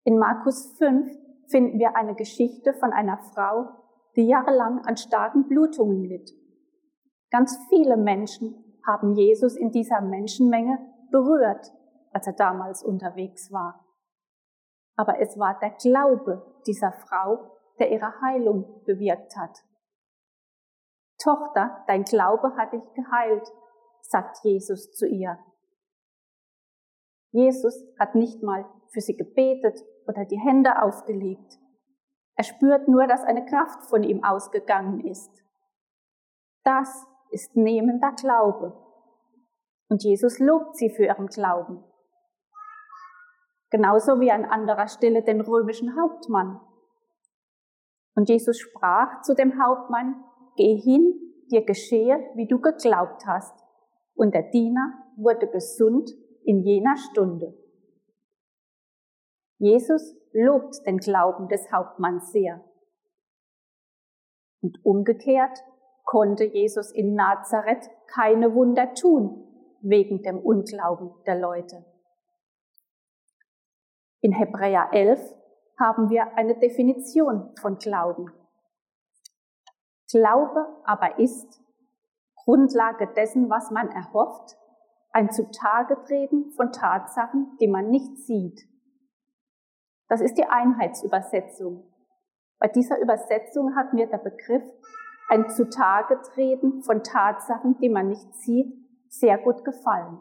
In 0.03 0.19
Markus 0.19 0.77
5 0.77 1.11
finden 1.47 1.79
wir 1.79 1.95
eine 1.95 2.15
Geschichte 2.15 2.73
von 2.73 2.91
einer 2.91 3.17
Frau, 3.17 3.69
die 4.15 4.27
jahrelang 4.27 4.85
an 4.85 4.97
starken 4.97 5.47
Blutungen 5.47 6.03
litt. 6.03 6.31
Ganz 7.31 7.57
viele 7.69 7.97
Menschen 7.97 8.63
haben 8.85 9.13
Jesus 9.15 9.55
in 9.55 9.71
dieser 9.71 10.01
Menschenmenge 10.01 10.79
berührt, 11.11 11.73
als 12.11 12.27
er 12.27 12.33
damals 12.33 12.83
unterwegs 12.83 13.51
war. 13.51 13.84
Aber 14.95 15.19
es 15.19 15.37
war 15.37 15.59
der 15.59 15.71
Glaube 15.71 16.45
dieser 16.65 16.91
Frau, 16.91 17.51
der 17.79 17.91
ihre 17.91 18.21
Heilung 18.21 18.83
bewirkt 18.85 19.35
hat. 19.35 19.63
Tochter, 21.21 21.83
dein 21.87 22.03
Glaube 22.03 22.55
hat 22.55 22.73
dich 22.73 22.93
geheilt, 22.93 23.47
sagt 24.01 24.39
Jesus 24.43 24.91
zu 24.93 25.07
ihr. 25.07 25.39
Jesus 27.31 27.85
hat 27.99 28.15
nicht 28.15 28.41
mal 28.43 28.65
für 28.93 29.01
sie 29.01 29.17
gebetet 29.17 29.77
oder 30.07 30.25
die 30.25 30.39
Hände 30.39 30.81
aufgelegt. 30.81 31.59
Er 32.37 32.43
spürt 32.43 32.87
nur, 32.87 33.07
dass 33.07 33.23
eine 33.23 33.45
Kraft 33.45 33.83
von 33.89 34.03
ihm 34.03 34.23
ausgegangen 34.23 35.05
ist. 35.05 35.31
Das 36.63 37.05
ist 37.31 37.55
nehmender 37.55 38.13
Glaube. 38.13 38.73
Und 39.89 40.03
Jesus 40.03 40.39
lobt 40.39 40.77
sie 40.77 40.89
für 40.89 41.05
ihren 41.05 41.27
Glauben 41.27 41.83
genauso 43.69 44.19
wie 44.19 44.31
an 44.31 44.45
anderer 44.45 44.87
Stelle 44.87 45.23
den 45.23 45.41
römischen 45.41 45.99
Hauptmann. 45.99 46.59
Und 48.15 48.29
Jesus 48.29 48.59
sprach 48.59 49.21
zu 49.21 49.35
dem 49.35 49.61
Hauptmann, 49.61 50.23
geh 50.55 50.77
hin, 50.77 51.13
dir 51.51 51.65
geschehe, 51.65 52.19
wie 52.35 52.47
du 52.47 52.59
geglaubt 52.59 53.25
hast. 53.27 53.53
Und 54.15 54.33
der 54.33 54.43
Diener 54.43 54.93
wurde 55.17 55.47
gesund 55.47 56.11
in 56.43 56.61
jener 56.63 56.95
Stunde. 56.97 57.53
Jesus 59.57 60.15
lobt 60.31 60.85
den 60.85 60.97
Glauben 60.97 61.47
des 61.47 61.71
Hauptmanns 61.71 62.31
sehr. 62.31 62.63
Und 64.61 64.83
umgekehrt 64.83 65.59
konnte 66.03 66.45
Jesus 66.45 66.91
in 66.91 67.15
Nazareth 67.15 67.89
keine 68.07 68.53
Wunder 68.53 68.93
tun 68.93 69.43
wegen 69.81 70.21
dem 70.23 70.39
Unglauben 70.39 71.11
der 71.25 71.39
Leute. 71.39 71.85
In 74.25 74.31
Hebräer 74.31 74.89
11 74.91 75.19
haben 75.79 76.09
wir 76.09 76.35
eine 76.35 76.57
Definition 76.57 77.53
von 77.61 77.77
Glauben. 77.77 78.31
Glaube 80.09 80.65
aber 80.83 81.19
ist 81.19 81.61
Grundlage 82.33 83.05
dessen, 83.15 83.51
was 83.51 83.69
man 83.69 83.91
erhofft, 83.91 84.57
ein 85.11 85.29
Zutagetreten 85.29 86.49
von 86.53 86.71
Tatsachen, 86.71 87.55
die 87.61 87.67
man 87.67 87.91
nicht 87.91 88.17
sieht. 88.17 88.67
Das 90.07 90.21
ist 90.21 90.39
die 90.39 90.45
Einheitsübersetzung. 90.45 91.83
Bei 92.57 92.67
dieser 92.67 92.99
Übersetzung 92.99 93.75
hat 93.75 93.93
mir 93.93 94.07
der 94.07 94.17
Begriff 94.17 94.63
ein 95.29 95.51
Zutagetreten 95.51 96.81
von 96.81 97.03
Tatsachen, 97.03 97.77
die 97.77 97.89
man 97.89 98.07
nicht 98.07 98.33
sieht, 98.37 98.73
sehr 99.07 99.37
gut 99.37 99.63
gefallen. 99.63 100.19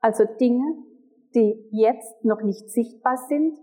Also 0.00 0.26
Dinge, 0.26 0.87
die 1.38 1.68
jetzt 1.70 2.24
noch 2.24 2.42
nicht 2.42 2.68
sichtbar 2.70 3.16
sind, 3.28 3.56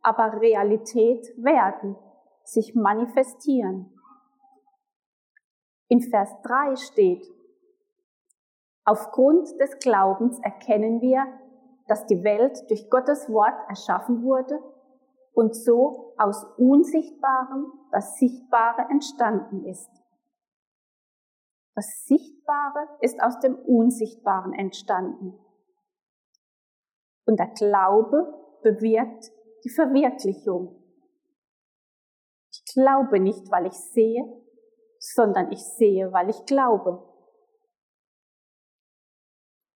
aber 0.00 0.40
Realität 0.40 1.24
werden, 1.36 1.96
sich 2.42 2.74
manifestieren. 2.74 3.96
In 5.88 6.00
Vers 6.00 6.30
3 6.42 6.74
steht, 6.76 7.24
Aufgrund 8.84 9.48
des 9.60 9.78
Glaubens 9.78 10.40
erkennen 10.40 11.00
wir, 11.00 11.24
dass 11.86 12.04
die 12.06 12.24
Welt 12.24 12.68
durch 12.68 12.90
Gottes 12.90 13.28
Wort 13.30 13.54
erschaffen 13.68 14.24
wurde 14.24 14.58
und 15.32 15.54
so 15.54 16.14
aus 16.18 16.44
Unsichtbarem 16.58 17.72
das 17.92 18.16
Sichtbare 18.16 18.88
entstanden 18.90 19.64
ist. 19.66 19.88
Das 21.76 21.86
Sichtbare 22.06 22.88
ist 23.00 23.22
aus 23.22 23.38
dem 23.38 23.54
Unsichtbaren 23.54 24.52
entstanden. 24.52 25.38
Und 27.24 27.38
der 27.38 27.48
Glaube 27.48 28.34
bewirkt 28.62 29.30
die 29.64 29.70
Verwirklichung. 29.70 30.76
Ich 32.50 32.64
glaube 32.74 33.20
nicht, 33.20 33.50
weil 33.50 33.66
ich 33.66 33.74
sehe, 33.74 34.24
sondern 34.98 35.50
ich 35.50 35.64
sehe, 35.64 36.12
weil 36.12 36.30
ich 36.30 36.44
glaube. 36.46 37.08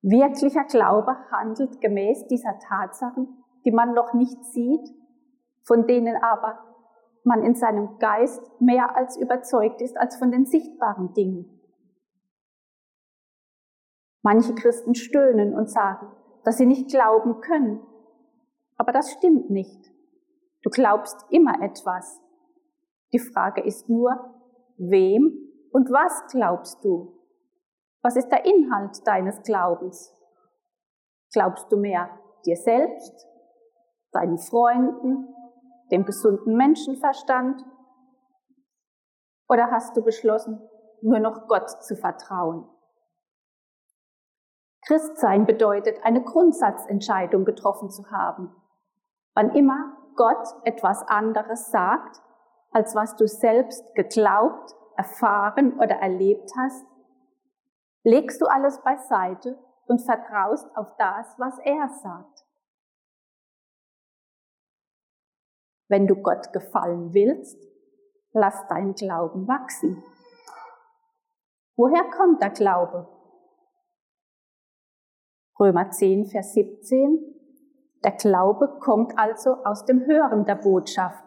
Wirklicher 0.03 0.65
Glaube 0.65 1.17
handelt 1.31 1.81
gemäß 1.81 2.27
dieser 2.29 2.59
Tatsachen, 2.59 3.43
die 3.65 3.73
man 3.73 3.95
noch 3.95 4.15
nicht 4.15 4.45
sieht, 4.45 4.89
von 5.63 5.87
denen 5.87 6.17
aber 6.23 6.59
man 7.25 7.43
in 7.43 7.57
seinem 7.57 7.99
Geist 7.99 8.41
mehr 8.61 8.95
als 8.95 9.17
überzeugt 9.17 9.83
ist 9.83 9.97
als 9.97 10.17
von 10.17 10.31
den 10.31 10.47
sichtbaren 10.47 11.13
Dingen. 11.15 11.61
Manche 14.23 14.55
Christen 14.55 14.95
stöhnen 14.95 15.55
und 15.55 15.69
sagen, 15.69 16.07
dass 16.47 16.59
sie 16.59 16.67
nicht 16.67 16.89
glauben 16.89 17.41
können. 17.41 17.85
Aber 18.77 18.93
das 18.93 19.11
stimmt 19.11 19.51
nicht. 19.51 19.93
Du 20.63 20.71
glaubst 20.71 21.17
immer 21.31 21.61
etwas. 21.61 22.21
Die 23.13 23.19
Frage 23.19 23.63
ist 23.63 23.89
nur, 23.89 24.33
wem 24.77 25.37
und 25.73 25.91
was 25.91 26.31
glaubst 26.31 26.85
du? 26.85 27.21
Was 28.01 28.15
ist 28.15 28.29
der 28.29 28.45
Inhalt 28.45 29.05
deines 29.09 29.43
Glaubens? 29.43 30.15
Glaubst 31.33 31.71
du 31.73 31.79
mehr 31.79 32.17
dir 32.45 32.57
selbst, 32.57 33.27
deinen 34.13 34.39
Freunden, 34.39 35.27
dem 35.91 36.05
gesunden 36.05 36.57
Menschenverstand? 36.57 37.61
Oder 39.49 39.73
hast 39.73 39.97
du 39.97 40.05
beschlossen, 40.05 40.61
nur 41.03 41.19
noch 41.19 41.49
Gott 41.49 41.69
zu 41.83 41.97
vertrauen? 41.97 42.69
Christsein 44.87 45.47
bedeutet, 45.47 45.99
eine 46.05 46.23
Grundsatzentscheidung 46.23 47.45
getroffen 47.45 47.91
zu 47.91 48.11
haben. 48.11 48.55
Wann 49.35 49.55
immer 49.55 49.97
Gott 50.15 50.47
etwas 50.65 51.03
anderes 51.03 51.71
sagt, 51.71 52.23
als 52.71 52.95
was 52.95 53.17
du 53.17 53.27
selbst 53.27 53.95
geglaubt, 53.95 54.75
erfahren 54.97 55.79
oder 55.79 55.97
erlebt 55.97 56.51
hast, 56.57 56.87
legst 58.05 58.41
du 58.41 58.47
alles 58.47 58.81
beiseite 58.83 59.59
und 59.87 60.03
vertraust 60.03 60.69
auf 60.77 60.95
das, 60.97 61.35
was 61.39 61.59
er 61.65 61.89
sagt. 61.89 62.45
Wenn 65.89 66.07
du 66.07 66.17
Gott 66.17 66.53
gefallen 66.53 67.13
willst, 67.13 67.59
lass 68.33 68.67
dein 68.69 68.95
Glauben 68.95 69.49
wachsen. 69.49 70.03
Woher 71.77 72.05
kommt 72.11 72.41
der 72.41 72.51
Glaube? 72.51 73.16
Römer 75.59 75.91
10, 75.91 76.27
Vers 76.27 76.53
17. 76.53 77.35
Der 78.05 78.13
Glaube 78.13 78.79
kommt 78.79 79.19
also 79.19 79.55
aus 79.65 79.87
dem 79.87 80.05
Hören 80.05 80.45
der 80.45 80.57
Botschaft. 80.57 81.25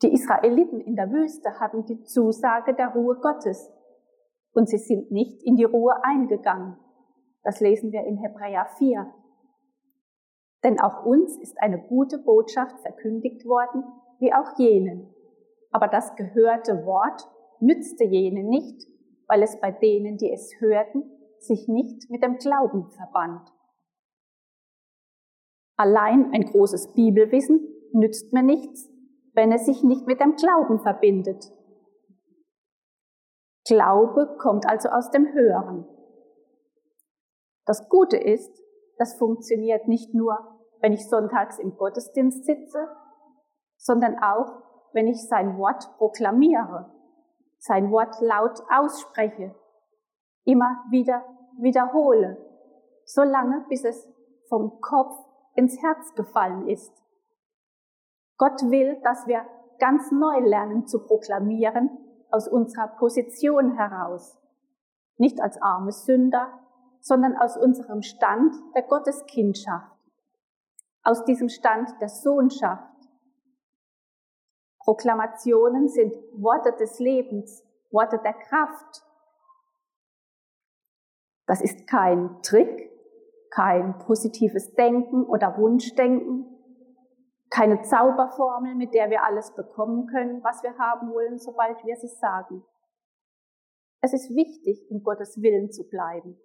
Die 0.00 0.10
Israeliten 0.10 0.80
in 0.80 0.96
der 0.96 1.12
Wüste 1.12 1.60
hatten 1.60 1.84
die 1.84 2.02
Zusage 2.02 2.74
der 2.74 2.94
Ruhe 2.94 3.16
Gottes 3.20 3.70
und 4.54 4.70
sie 4.70 4.78
sind 4.78 5.10
nicht 5.10 5.42
in 5.42 5.56
die 5.56 5.64
Ruhe 5.64 6.02
eingegangen. 6.02 6.78
Das 7.42 7.60
lesen 7.60 7.92
wir 7.92 8.04
in 8.04 8.16
Hebräer 8.16 8.66
4. 8.78 9.12
Denn 10.64 10.80
auch 10.80 11.04
uns 11.04 11.36
ist 11.36 11.60
eine 11.60 11.78
gute 11.78 12.18
Botschaft 12.18 12.80
verkündigt 12.80 13.44
worden, 13.44 13.84
wie 14.18 14.32
auch 14.32 14.58
jenen. 14.58 15.12
Aber 15.72 15.88
das 15.88 16.16
gehörte 16.16 16.86
Wort 16.86 17.28
nützte 17.60 18.04
jenen 18.04 18.48
nicht, 18.48 18.86
weil 19.32 19.42
es 19.42 19.58
bei 19.60 19.70
denen, 19.72 20.18
die 20.18 20.30
es 20.30 20.60
hörten, 20.60 21.04
sich 21.38 21.66
nicht 21.66 22.10
mit 22.10 22.22
dem 22.22 22.36
Glauben 22.36 22.90
verband. 22.90 23.50
Allein 25.78 26.34
ein 26.34 26.44
großes 26.44 26.92
Bibelwissen 26.92 27.66
nützt 27.94 28.34
mir 28.34 28.42
nichts, 28.42 28.90
wenn 29.32 29.50
es 29.50 29.64
sich 29.64 29.82
nicht 29.82 30.06
mit 30.06 30.20
dem 30.20 30.36
Glauben 30.36 30.80
verbindet. 30.80 31.50
Glaube 33.64 34.36
kommt 34.38 34.68
also 34.68 34.90
aus 34.90 35.10
dem 35.10 35.32
Hören. 35.32 35.88
Das 37.64 37.88
Gute 37.88 38.18
ist, 38.18 38.52
das 38.98 39.14
funktioniert 39.14 39.88
nicht 39.88 40.12
nur, 40.12 40.36
wenn 40.82 40.92
ich 40.92 41.08
sonntags 41.08 41.58
im 41.58 41.74
Gottesdienst 41.78 42.44
sitze, 42.44 42.86
sondern 43.78 44.18
auch, 44.22 44.62
wenn 44.92 45.06
ich 45.06 45.26
sein 45.26 45.56
Wort 45.56 45.88
proklamiere 45.96 47.01
sein 47.62 47.92
Wort 47.92 48.20
laut 48.20 48.60
ausspreche, 48.70 49.54
immer 50.44 50.82
wieder 50.90 51.24
wiederhole, 51.60 52.36
solange 53.04 53.64
bis 53.68 53.84
es 53.84 54.08
vom 54.48 54.80
Kopf 54.80 55.14
ins 55.54 55.80
Herz 55.80 56.12
gefallen 56.14 56.68
ist. 56.68 56.92
Gott 58.36 58.60
will, 58.62 59.00
dass 59.04 59.28
wir 59.28 59.46
ganz 59.78 60.10
neu 60.10 60.40
lernen 60.40 60.88
zu 60.88 61.04
proklamieren 61.04 61.90
aus 62.32 62.48
unserer 62.48 62.88
Position 62.88 63.76
heraus. 63.76 64.36
Nicht 65.16 65.40
als 65.40 65.60
arme 65.62 65.92
Sünder, 65.92 66.58
sondern 67.00 67.36
aus 67.36 67.56
unserem 67.56 68.02
Stand 68.02 68.56
der 68.74 68.82
Gotteskindschaft. 68.82 69.96
Aus 71.04 71.24
diesem 71.24 71.48
Stand 71.48 71.90
der 72.00 72.08
Sohnschaft. 72.08 72.91
Proklamationen 74.84 75.88
sind 75.88 76.14
Worte 76.32 76.72
des 76.72 76.98
Lebens, 76.98 77.64
Worte 77.90 78.18
der 78.18 78.34
Kraft. 78.34 79.02
Das 81.46 81.60
ist 81.60 81.86
kein 81.86 82.42
Trick, 82.42 82.90
kein 83.50 83.98
positives 83.98 84.74
Denken 84.74 85.24
oder 85.24 85.56
Wunschdenken, 85.58 86.46
keine 87.50 87.82
Zauberformel, 87.82 88.74
mit 88.74 88.94
der 88.94 89.10
wir 89.10 89.24
alles 89.24 89.54
bekommen 89.54 90.06
können, 90.06 90.42
was 90.42 90.62
wir 90.62 90.76
haben 90.78 91.12
wollen, 91.12 91.38
sobald 91.38 91.84
wir 91.84 91.96
sie 91.96 92.08
sagen. 92.08 92.64
Es 94.00 94.12
ist 94.12 94.34
wichtig, 94.34 94.90
in 94.90 95.02
Gottes 95.02 95.40
Willen 95.40 95.70
zu 95.70 95.88
bleiben. 95.88 96.40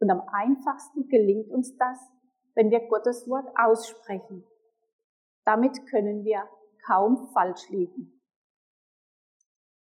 Und 0.00 0.10
am 0.10 0.22
einfachsten 0.32 1.08
gelingt 1.08 1.48
uns 1.48 1.76
das, 1.78 1.98
wenn 2.54 2.70
wir 2.70 2.80
Gottes 2.88 3.26
Wort 3.28 3.48
aussprechen. 3.56 4.44
Damit 5.44 5.86
können 5.86 6.24
wir 6.24 6.42
kaum 6.86 7.28
falsch 7.32 7.68
liegen. 7.70 8.20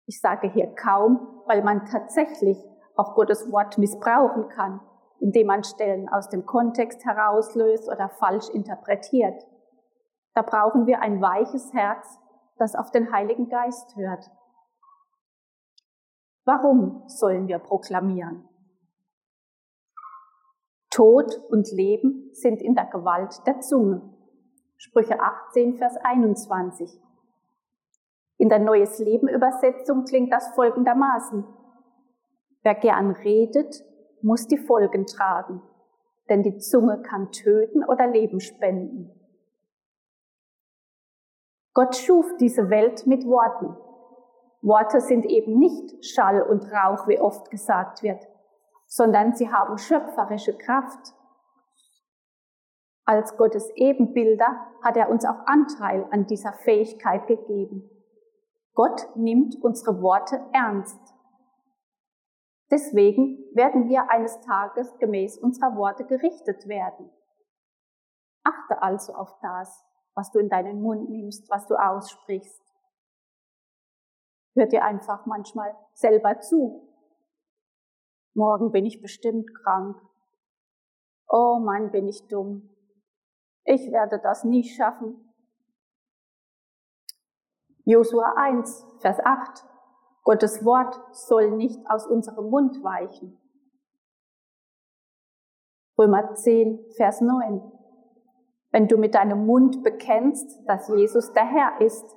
Ich 0.07 0.21
sage 0.21 0.51
hier 0.51 0.73
kaum, 0.75 1.41
weil 1.47 1.63
man 1.63 1.85
tatsächlich 1.85 2.57
auch 2.95 3.15
Gottes 3.15 3.51
Wort 3.51 3.77
missbrauchen 3.77 4.49
kann, 4.49 4.79
indem 5.19 5.47
man 5.47 5.63
Stellen 5.63 6.07
aus 6.09 6.29
dem 6.29 6.45
Kontext 6.45 7.03
herauslöst 7.05 7.89
oder 7.89 8.09
falsch 8.09 8.49
interpretiert. 8.49 9.45
Da 10.33 10.41
brauchen 10.41 10.85
wir 10.85 11.01
ein 11.01 11.21
weiches 11.21 11.73
Herz, 11.73 12.19
das 12.57 12.75
auf 12.75 12.91
den 12.91 13.11
Heiligen 13.11 13.49
Geist 13.49 13.95
hört. 13.95 14.29
Warum 16.45 17.03
sollen 17.07 17.47
wir 17.47 17.59
proklamieren? 17.59 18.47
Tod 20.91 21.35
und 21.49 21.69
Leben 21.71 22.29
sind 22.33 22.61
in 22.61 22.75
der 22.75 22.85
Gewalt 22.85 23.45
der 23.47 23.59
Zunge. 23.59 24.14
Sprüche 24.85 25.19
18, 25.19 25.77
Vers 25.77 25.97
21. 25.97 27.01
In 28.37 28.49
der 28.49 28.59
Neues 28.59 28.99
Leben 28.99 29.27
Übersetzung 29.27 30.05
klingt 30.05 30.31
das 30.31 30.49
folgendermaßen. 30.53 31.43
Wer 32.61 32.75
gern 32.75 33.09
redet, 33.09 33.83
muss 34.21 34.45
die 34.45 34.59
Folgen 34.59 35.07
tragen, 35.07 35.63
denn 36.29 36.43
die 36.43 36.59
Zunge 36.59 37.01
kann 37.01 37.31
töten 37.31 37.83
oder 37.83 38.05
Leben 38.05 38.39
spenden. 38.39 39.09
Gott 41.73 41.95
schuf 41.95 42.37
diese 42.39 42.69
Welt 42.69 43.07
mit 43.07 43.25
Worten. 43.25 43.75
Worte 44.61 45.01
sind 45.01 45.25
eben 45.25 45.57
nicht 45.57 46.05
Schall 46.05 46.43
und 46.43 46.71
Rauch, 46.71 47.07
wie 47.07 47.19
oft 47.19 47.49
gesagt 47.49 48.03
wird, 48.03 48.23
sondern 48.85 49.33
sie 49.33 49.51
haben 49.51 49.79
schöpferische 49.79 50.55
Kraft. 50.55 51.14
Als 53.05 53.37
Gottes 53.37 53.69
Ebenbilder 53.75 54.67
hat 54.81 54.97
er 54.97 55.09
uns 55.09 55.25
auch 55.25 55.45
Anteil 55.45 56.07
an 56.11 56.25
dieser 56.25 56.53
Fähigkeit 56.53 57.27
gegeben. 57.27 57.89
Gott 58.73 59.15
nimmt 59.15 59.55
unsere 59.61 60.01
Worte 60.01 60.43
ernst. 60.51 60.99
Deswegen 62.71 63.37
werden 63.53 63.87
wir 63.89 64.09
eines 64.09 64.41
Tages 64.41 64.97
gemäß 64.97 65.37
unserer 65.37 65.75
Worte 65.77 66.03
gerichtet 66.05 66.67
werden. 66.67 67.11
Achte 68.43 68.81
also 68.81 69.13
auf 69.13 69.39
das, 69.41 69.85
was 70.15 70.31
du 70.31 70.39
in 70.39 70.49
deinen 70.49 70.81
Mund 70.81 71.09
nimmst, 71.09 71.49
was 71.49 71.67
du 71.67 71.75
aussprichst. 71.75 72.61
Hör 74.55 74.65
dir 74.65 74.83
einfach 74.83 75.25
manchmal 75.25 75.75
selber 75.93 76.39
zu, 76.39 76.95
Morgen 78.37 78.73
bin 78.73 78.85
ich 78.85 79.01
bestimmt 79.01 79.49
krank. 79.63 79.97
Oh 81.29 81.57
Mann, 81.57 81.91
bin 81.91 82.09
ich 82.09 82.27
dumm. 82.27 82.69
Ich 83.65 83.91
werde 83.91 84.19
das 84.19 84.43
nie 84.43 84.63
schaffen. 84.63 85.33
Josua 87.83 88.33
1, 88.37 88.85
Vers 88.99 89.19
8. 89.23 89.65
Gottes 90.23 90.63
Wort 90.63 90.99
soll 91.11 91.51
nicht 91.51 91.79
aus 91.89 92.07
unserem 92.07 92.49
Mund 92.49 92.83
weichen. 92.83 93.39
Römer 95.97 96.33
10, 96.35 96.79
Vers 96.95 97.21
9. 97.21 97.71
Wenn 98.71 98.87
du 98.87 98.97
mit 98.97 99.15
deinem 99.15 99.45
Mund 99.45 99.83
bekennst, 99.83 100.59
dass 100.67 100.87
Jesus 100.89 101.31
der 101.33 101.45
Herr 101.45 101.81
ist, 101.81 102.15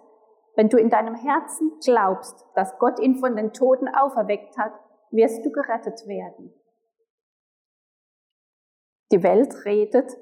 wenn 0.56 0.68
du 0.68 0.76
in 0.76 0.90
deinem 0.90 1.14
Herzen 1.14 1.78
glaubst, 1.84 2.44
dass 2.54 2.78
Gott 2.78 2.98
ihn 2.98 3.16
von 3.16 3.37
den 3.37 3.52
Toten 3.52 3.88
auferweckt 3.88 4.58
hat, 4.58 4.72
wirst 5.11 5.44
du 5.44 5.52
gerettet 5.52 6.06
werden. 6.06 6.52
Die 9.12 9.22
Welt 9.22 9.64
redet, 9.64 10.16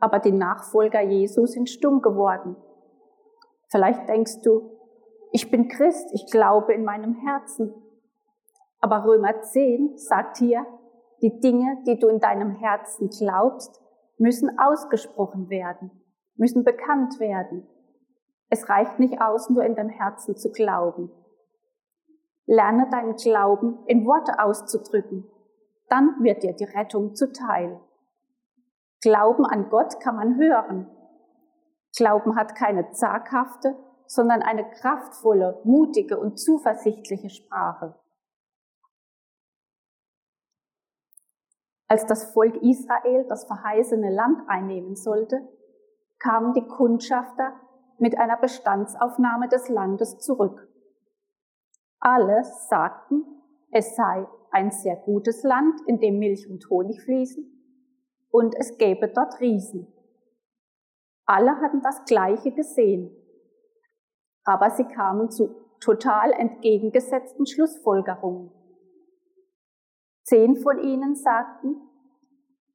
aber 0.00 0.18
die 0.18 0.32
Nachfolger 0.32 1.00
Jesu 1.00 1.46
sind 1.46 1.68
stumm 1.68 2.02
geworden. 2.02 2.56
Vielleicht 3.68 4.08
denkst 4.08 4.42
du, 4.42 4.70
ich 5.32 5.50
bin 5.50 5.68
Christ, 5.68 6.08
ich 6.12 6.26
glaube 6.30 6.72
in 6.72 6.84
meinem 6.84 7.14
Herzen. 7.14 7.74
Aber 8.80 9.04
Römer 9.04 9.40
10 9.42 9.96
sagt 9.96 10.38
hier, 10.38 10.64
die 11.22 11.40
Dinge, 11.40 11.82
die 11.86 11.98
du 11.98 12.08
in 12.08 12.20
deinem 12.20 12.50
Herzen 12.50 13.08
glaubst, 13.08 13.80
müssen 14.18 14.58
ausgesprochen 14.58 15.48
werden, 15.48 15.90
müssen 16.36 16.64
bekannt 16.64 17.18
werden. 17.18 17.66
Es 18.48 18.68
reicht 18.68 18.98
nicht 18.98 19.20
aus, 19.20 19.50
nur 19.50 19.64
in 19.64 19.74
deinem 19.74 19.90
Herzen 19.90 20.36
zu 20.36 20.52
glauben. 20.52 21.10
Lerne 22.46 22.88
deinen 22.90 23.16
Glauben 23.16 23.78
in 23.86 24.06
Worte 24.06 24.38
auszudrücken. 24.38 25.28
Dann 25.88 26.14
wird 26.20 26.42
dir 26.42 26.52
die 26.52 26.64
Rettung 26.64 27.14
zuteil. 27.14 27.80
Glauben 29.06 29.46
an 29.46 29.68
Gott 29.70 30.00
kann 30.00 30.16
man 30.16 30.36
hören. 30.36 30.90
Glauben 31.96 32.34
hat 32.34 32.56
keine 32.56 32.90
zaghafte, 32.90 33.76
sondern 34.08 34.42
eine 34.42 34.68
kraftvolle, 34.68 35.60
mutige 35.62 36.18
und 36.18 36.40
zuversichtliche 36.40 37.30
Sprache. 37.30 37.94
Als 41.86 42.04
das 42.06 42.32
Volk 42.32 42.56
Israel 42.56 43.24
das 43.28 43.44
verheißene 43.44 44.12
Land 44.12 44.42
einnehmen 44.48 44.96
sollte, 44.96 45.46
kamen 46.18 46.52
die 46.54 46.66
Kundschafter 46.66 47.52
mit 47.98 48.18
einer 48.18 48.38
Bestandsaufnahme 48.38 49.46
des 49.46 49.68
Landes 49.68 50.18
zurück. 50.18 50.66
Alle 52.00 52.42
sagten, 52.42 53.22
es 53.70 53.94
sei 53.94 54.26
ein 54.50 54.72
sehr 54.72 54.96
gutes 54.96 55.44
Land, 55.44 55.80
in 55.86 56.00
dem 56.00 56.18
Milch 56.18 56.50
und 56.50 56.68
Honig 56.68 57.00
fließen, 57.04 57.55
und 58.36 58.54
es 58.54 58.76
gäbe 58.76 59.08
dort 59.08 59.40
Riesen. 59.40 59.90
Alle 61.24 61.58
hatten 61.58 61.80
das 61.80 62.04
Gleiche 62.04 62.52
gesehen, 62.52 63.10
aber 64.44 64.68
sie 64.68 64.84
kamen 64.84 65.30
zu 65.30 65.56
total 65.80 66.32
entgegengesetzten 66.32 67.46
Schlussfolgerungen. 67.46 68.52
Zehn 70.24 70.54
von 70.56 70.78
ihnen 70.80 71.14
sagten, 71.14 71.80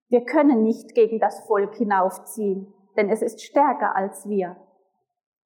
wir 0.09 0.25
können 0.25 0.63
nicht 0.63 0.95
gegen 0.95 1.19
das 1.19 1.45
Volk 1.45 1.75
hinaufziehen, 1.75 2.73
denn 2.97 3.09
es 3.09 3.21
ist 3.21 3.43
stärker 3.43 3.95
als 3.95 4.27
wir. 4.27 4.55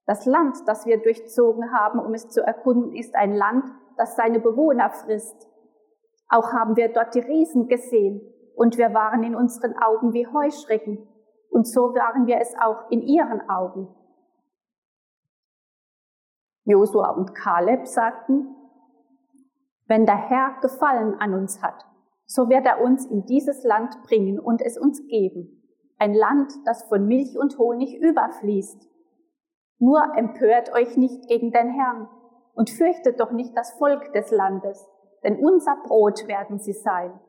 Das 0.06 0.25
Land, 0.25 0.60
das 0.65 0.86
wir 0.86 1.01
durchzogen 1.01 1.73
haben, 1.73 1.99
um 1.99 2.13
es 2.13 2.30
zu 2.30 2.41
erkunden, 2.41 2.95
ist 2.95 3.15
ein 3.15 3.34
Land, 3.34 3.65
das 3.97 4.15
seine 4.15 4.39
Bewohner 4.39 4.91
frisst. 4.91 5.49
Auch 6.30 6.54
haben 6.54 6.78
wir 6.78 6.93
dort 6.93 7.15
die 7.15 7.19
Riesen 7.19 7.67
gesehen 7.67 8.21
und 8.56 8.78
wir 8.78 8.94
waren 8.94 9.24
in 9.24 9.36
unseren 9.36 9.76
Augen 9.78 10.13
wie 10.13 10.28
Heuschrecken 10.28 11.08
und 11.50 11.68
so 11.68 11.94
waren 11.94 12.26
wir 12.26 12.39
es 12.39 12.54
auch 12.60 12.89
in 12.89 13.02
ihren 13.02 13.50
Augen. 13.50 13.88
Josua 16.65 17.12
und 17.12 17.36
Kaleb 17.36 17.88
sagten, 17.88 18.56
wenn 19.88 20.06
der 20.06 20.18
Herr 20.18 20.60
Gefallen 20.62 21.13
an 21.20 21.34
uns 21.34 21.62
hat, 21.62 21.86
so 22.26 22.50
wird 22.50 22.65
er 22.65 22.82
uns 22.82 23.06
in 23.06 23.26
dieses 23.26 23.63
Land 23.63 24.02
bringen 24.04 24.39
und 24.39 24.62
es 24.62 24.78
uns 24.78 25.06
geben. 25.08 25.62
Ein 26.00 26.13
Land, 26.13 26.52
das 26.65 26.84
von 26.84 27.06
Milch 27.06 27.38
und 27.38 27.58
Honig 27.60 27.96
überfließt. 28.02 28.89
Nur 29.78 30.02
empört 30.15 30.74
euch 30.74 30.98
nicht 30.98 31.28
gegen 31.28 31.52
den 31.52 31.70
Herrn 31.70 32.10
und 32.56 32.70
fürchtet 32.70 33.20
doch 33.20 33.32
nicht 33.32 33.56
das 33.56 33.74
Volk 33.74 34.12
des 34.13 34.32
Landes, 34.32 34.88
denn 35.24 35.38
unser 35.38 35.76
Brot 35.84 36.28
werden 36.28 36.60
sie 36.60 36.74
sein. 36.74 37.20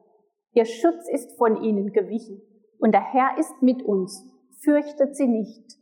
Ihr 0.57 0.64
Schutz 0.64 1.07
ist 1.11 1.37
von 1.37 1.62
ihnen 1.62 1.92
gewichen 1.92 2.40
und 2.79 2.92
der 2.92 3.03
Herr 3.03 3.37
ist 3.37 3.61
mit 3.61 3.83
uns. 3.83 4.25
Fürchtet 4.64 5.14
sie 5.14 5.27
nicht. 5.27 5.77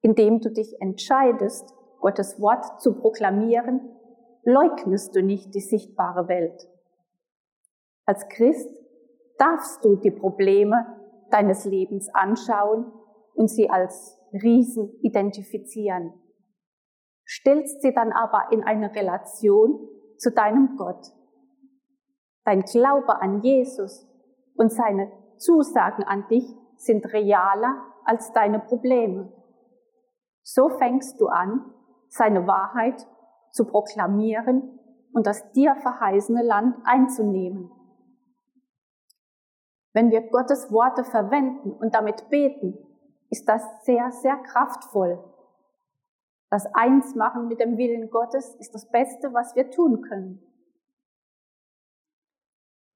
Indem 0.00 0.40
du 0.40 0.50
dich 0.50 0.80
entscheidest, 0.80 1.72
Gottes 2.00 2.40
Wort 2.40 2.80
zu 2.80 2.98
proklamieren, 2.98 3.80
leugnest 4.42 5.14
du 5.14 5.22
nicht 5.22 5.54
die 5.54 5.60
sichtbare 5.60 6.26
Welt. 6.26 6.68
Als 8.06 8.28
Christ 8.28 8.82
darfst 9.38 9.84
du 9.84 9.94
die 9.94 10.10
Probleme 10.10 10.84
deines 11.30 11.64
Lebens 11.64 12.12
anschauen 12.12 12.92
und 13.34 13.46
sie 13.46 13.70
als 13.70 14.18
Riesen 14.32 14.98
identifizieren. 15.00 16.12
Stellst 17.24 17.82
sie 17.82 17.94
dann 17.94 18.10
aber 18.10 18.48
in 18.50 18.64
eine 18.64 18.92
Relation 18.92 19.88
zu 20.18 20.32
deinem 20.32 20.76
Gott. 20.76 21.06
Dein 22.44 22.62
Glaube 22.62 23.20
an 23.20 23.42
Jesus 23.42 24.06
und 24.54 24.72
seine 24.72 25.10
Zusagen 25.36 26.04
an 26.04 26.26
dich 26.28 26.44
sind 26.76 27.12
realer 27.12 27.82
als 28.04 28.32
deine 28.32 28.58
Probleme. 28.58 29.32
So 30.42 30.68
fängst 30.68 31.20
du 31.20 31.28
an, 31.28 31.72
seine 32.08 32.46
Wahrheit 32.46 33.06
zu 33.52 33.64
proklamieren 33.64 34.78
und 35.12 35.26
das 35.26 35.52
dir 35.52 35.76
verheißene 35.76 36.42
Land 36.42 36.76
einzunehmen. 36.84 37.70
Wenn 39.92 40.10
wir 40.10 40.22
Gottes 40.22 40.72
Worte 40.72 41.04
verwenden 41.04 41.70
und 41.70 41.94
damit 41.94 42.28
beten, 42.30 42.78
ist 43.30 43.48
das 43.48 43.62
sehr, 43.84 44.10
sehr 44.10 44.36
kraftvoll. 44.38 45.22
Das 46.50 46.66
Einsmachen 46.74 47.48
mit 47.48 47.60
dem 47.60 47.76
Willen 47.78 48.10
Gottes 48.10 48.54
ist 48.56 48.74
das 48.74 48.90
Beste, 48.90 49.32
was 49.32 49.54
wir 49.54 49.70
tun 49.70 50.02
können. 50.02 50.42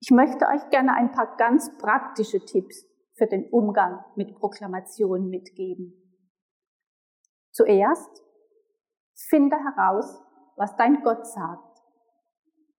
Ich 0.00 0.11
möchte 0.11 0.46
euch 0.46 0.68
gerne 0.70 0.94
ein 0.94 1.12
paar 1.12 1.37
ganz 1.37 1.76
praktische 1.78 2.44
Tipps 2.44 2.87
für 3.14 3.26
den 3.26 3.48
Umgang 3.50 4.04
mit 4.14 4.35
Proklamationen 4.35 5.28
mitgeben. 5.28 5.94
Zuerst 7.50 8.22
finde 9.28 9.56
heraus, 9.56 10.22
was 10.56 10.76
dein 10.76 11.02
Gott 11.02 11.26
sagt. 11.26 11.82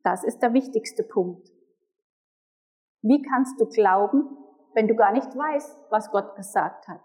Das 0.04 0.24
ist 0.24 0.40
der 0.40 0.54
wichtigste 0.54 1.04
Punkt. 1.04 1.50
Wie 3.02 3.22
kannst 3.22 3.60
du 3.60 3.66
glauben, 3.66 4.38
wenn 4.74 4.88
du 4.88 4.96
gar 4.96 5.12
nicht 5.12 5.36
weißt, 5.36 5.86
was 5.90 6.12
Gott 6.12 6.36
gesagt 6.36 6.88
hat? 6.88 7.02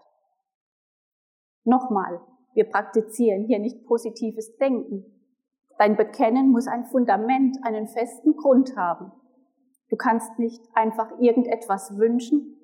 Nochmal, 1.63 2.21
wir 2.53 2.69
praktizieren 2.69 3.45
hier 3.45 3.59
nicht 3.59 3.85
positives 3.85 4.55
Denken. 4.57 5.05
Dein 5.79 5.95
Bekennen 5.95 6.51
muss 6.51 6.67
ein 6.67 6.85
Fundament, 6.85 7.57
einen 7.63 7.87
festen 7.87 8.35
Grund 8.35 8.75
haben. 8.77 9.11
Du 9.93 9.97
kannst 9.97 10.39
nicht 10.39 10.59
einfach 10.73 11.19
irgendetwas 11.19 11.95
wünschen. 11.99 12.57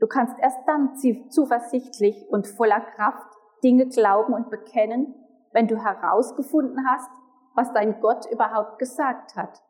Du 0.00 0.06
kannst 0.06 0.38
erst 0.38 0.56
dann 0.66 0.96
zuversichtlich 1.28 2.26
und 2.30 2.46
voller 2.46 2.80
Kraft 2.80 3.30
Dinge 3.62 3.88
glauben 3.88 4.32
und 4.32 4.48
bekennen, 4.48 5.14
wenn 5.52 5.68
du 5.68 5.76
herausgefunden 5.76 6.88
hast, 6.88 7.10
was 7.54 7.70
dein 7.74 8.00
Gott 8.00 8.24
überhaupt 8.32 8.78
gesagt 8.78 9.36
hat. 9.36 9.62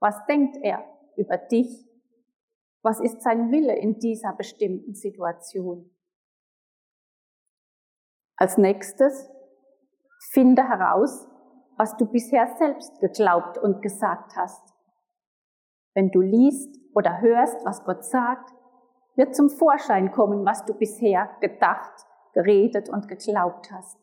Was 0.00 0.24
denkt 0.24 0.56
er 0.62 0.82
über 1.16 1.36
dich? 1.36 1.86
Was 2.80 2.98
ist 2.98 3.20
sein 3.20 3.52
Wille 3.52 3.76
in 3.76 3.98
dieser 3.98 4.32
bestimmten 4.32 4.94
Situation? 4.94 5.94
Als 8.36 8.56
nächstes, 8.56 9.28
finde 10.30 10.66
heraus, 10.66 11.28
was 11.76 11.94
du 11.98 12.06
bisher 12.06 12.46
selbst 12.56 12.98
geglaubt 13.00 13.58
und 13.58 13.82
gesagt 13.82 14.34
hast. 14.36 14.71
Wenn 15.94 16.10
du 16.10 16.20
liest 16.20 16.78
oder 16.94 17.20
hörst, 17.20 17.64
was 17.64 17.84
Gott 17.84 18.04
sagt, 18.04 18.52
wird 19.14 19.34
zum 19.34 19.50
Vorschein 19.50 20.10
kommen, 20.10 20.44
was 20.44 20.64
du 20.64 20.74
bisher 20.74 21.30
gedacht, 21.40 22.06
geredet 22.32 22.88
und 22.88 23.08
geglaubt 23.08 23.70
hast. 23.70 23.98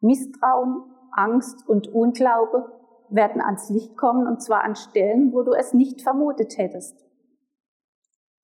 Misstrauen 0.00 0.94
Angst 1.12 1.68
und 1.68 1.88
Unglaube 1.88 2.72
werden 3.08 3.40
ans 3.40 3.68
Licht 3.70 3.96
kommen 3.96 4.28
und 4.28 4.40
zwar 4.42 4.62
an 4.62 4.76
Stellen, 4.76 5.32
wo 5.32 5.42
du 5.42 5.52
es 5.52 5.74
nicht 5.74 6.02
vermutet 6.02 6.56
hättest. 6.56 7.04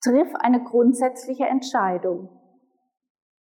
Triff 0.03 0.35
eine 0.41 0.65
grundsätzliche 0.65 1.47
Entscheidung. 1.47 2.29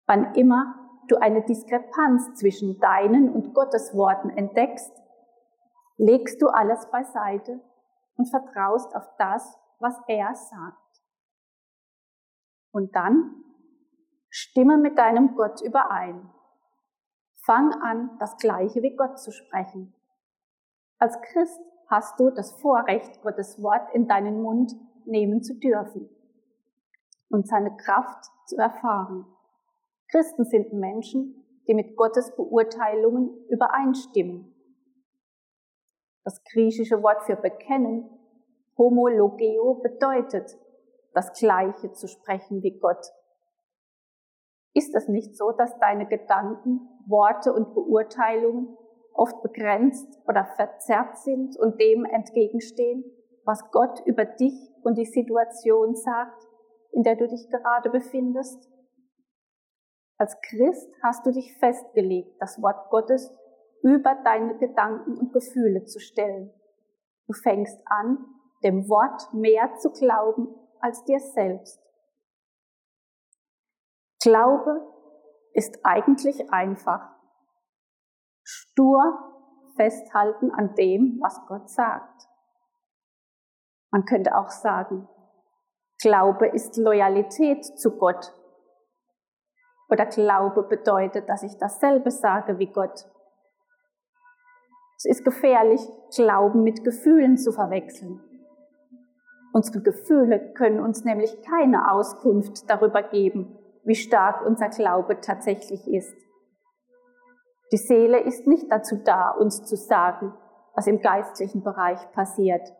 Wann 0.05 0.35
immer 0.35 0.75
du 1.07 1.15
eine 1.15 1.41
Diskrepanz 1.43 2.35
zwischen 2.35 2.79
deinen 2.79 3.29
und 3.29 3.53
Gottes 3.53 3.95
Worten 3.95 4.29
entdeckst, 4.29 4.93
legst 5.97 6.41
du 6.41 6.47
alles 6.47 6.89
beiseite 6.91 7.61
und 8.15 8.29
vertraust 8.29 8.95
auf 8.95 9.07
das, 9.17 9.57
was 9.79 9.99
er 10.07 10.33
sagt. 10.35 10.77
Und 12.71 12.95
dann 12.95 13.43
stimme 14.29 14.77
mit 14.77 14.97
deinem 14.97 15.35
Gott 15.35 15.61
überein. 15.61 16.29
Fang 17.45 17.73
an, 17.81 18.17
das 18.19 18.37
Gleiche 18.37 18.81
wie 18.81 18.95
Gott 18.95 19.19
zu 19.19 19.31
sprechen. 19.31 19.93
Als 20.97 21.19
Christ 21.21 21.61
hast 21.87 22.19
du 22.19 22.29
das 22.29 22.53
Vorrecht, 22.53 23.21
Gottes 23.21 23.61
Wort 23.61 23.93
in 23.93 24.07
deinen 24.07 24.41
Mund 24.41 24.73
nehmen 25.05 25.43
zu 25.43 25.59
dürfen 25.59 26.09
und 27.29 27.47
seine 27.47 27.75
Kraft 27.75 28.25
zu 28.45 28.55
erfahren. 28.57 29.25
Christen 30.09 30.45
sind 30.45 30.73
Menschen, 30.73 31.43
die 31.67 31.73
mit 31.73 31.95
Gottes 31.95 32.35
Beurteilungen 32.35 33.29
übereinstimmen. 33.49 34.52
Das 36.23 36.43
griechische 36.43 37.03
Wort 37.03 37.23
für 37.23 37.35
bekennen, 37.35 38.09
homologeo, 38.77 39.75
bedeutet, 39.75 40.57
das 41.13 41.33
Gleiche 41.33 41.91
zu 41.91 42.07
sprechen 42.07 42.63
wie 42.63 42.79
Gott. 42.79 43.05
Ist 44.73 44.95
es 44.95 45.07
nicht 45.07 45.37
so, 45.37 45.51
dass 45.51 45.77
deine 45.79 46.07
Gedanken, 46.07 46.89
Worte 47.05 47.53
und 47.53 47.73
Beurteilungen 47.75 48.77
oft 49.13 49.43
begrenzt 49.43 50.19
oder 50.27 50.45
verzerrt 50.45 51.17
sind 51.17 51.57
und 51.57 51.79
dem 51.79 52.05
entgegenstehen, 52.05 53.03
was 53.45 53.69
Gott 53.71 54.01
über 54.05 54.25
dich 54.25 54.55
und 54.83 54.97
die 54.97 55.05
Situation 55.05 55.95
sagt, 55.95 56.47
in 56.91 57.03
der 57.03 57.15
du 57.15 57.27
dich 57.27 57.49
gerade 57.49 57.89
befindest? 57.89 58.69
Als 60.17 60.39
Christ 60.41 60.91
hast 61.03 61.25
du 61.25 61.31
dich 61.31 61.57
festgelegt, 61.57 62.39
das 62.39 62.61
Wort 62.61 62.89
Gottes 62.89 63.35
über 63.83 64.15
deine 64.23 64.57
Gedanken 64.57 65.17
und 65.17 65.33
Gefühle 65.33 65.85
zu 65.85 65.99
stellen. 65.99 66.51
Du 67.27 67.33
fängst 67.33 67.79
an, 67.85 68.25
dem 68.63 68.87
Wort 68.89 69.33
mehr 69.33 69.75
zu 69.75 69.91
glauben 69.91 70.47
als 70.79 71.03
dir 71.03 71.19
selbst. 71.19 71.79
Glaube 74.21 74.81
ist 75.53 75.79
eigentlich 75.83 76.51
einfach. 76.51 77.13
Stur 78.43 79.33
festhalten 79.75 80.51
an 80.51 80.75
dem, 80.75 81.19
was 81.21 81.45
Gott 81.47 81.69
sagt. 81.69 82.27
Man 83.91 84.05
könnte 84.05 84.35
auch 84.35 84.49
sagen, 84.49 85.07
Glaube 86.01 86.47
ist 86.47 86.77
Loyalität 86.77 87.65
zu 87.65 87.97
Gott. 87.97 88.33
Oder 89.89 90.05
Glaube 90.05 90.63
bedeutet, 90.63 91.29
dass 91.29 91.43
ich 91.43 91.57
dasselbe 91.57 92.11
sage 92.11 92.59
wie 92.59 92.71
Gott. 92.71 93.05
Es 95.05 95.17
ist 95.17 95.25
gefährlich, 95.25 95.81
Glauben 96.15 96.63
mit 96.63 96.85
Gefühlen 96.85 97.37
zu 97.37 97.51
verwechseln. 97.51 98.21
Unsere 99.51 99.81
Gefühle 99.81 100.53
können 100.53 100.79
uns 100.79 101.03
nämlich 101.03 101.41
keine 101.41 101.91
Auskunft 101.91 102.69
darüber 102.69 103.03
geben, 103.03 103.57
wie 103.83 103.95
stark 103.95 104.45
unser 104.45 104.69
Glaube 104.69 105.19
tatsächlich 105.19 105.85
ist. 105.87 106.15
Die 107.73 107.77
Seele 107.77 108.21
ist 108.21 108.47
nicht 108.47 108.71
dazu 108.71 108.95
da, 109.03 109.31
uns 109.31 109.65
zu 109.65 109.75
sagen, 109.75 110.33
was 110.73 110.87
im 110.87 111.01
geistlichen 111.01 111.63
Bereich 111.63 111.99
passiert. 112.13 112.73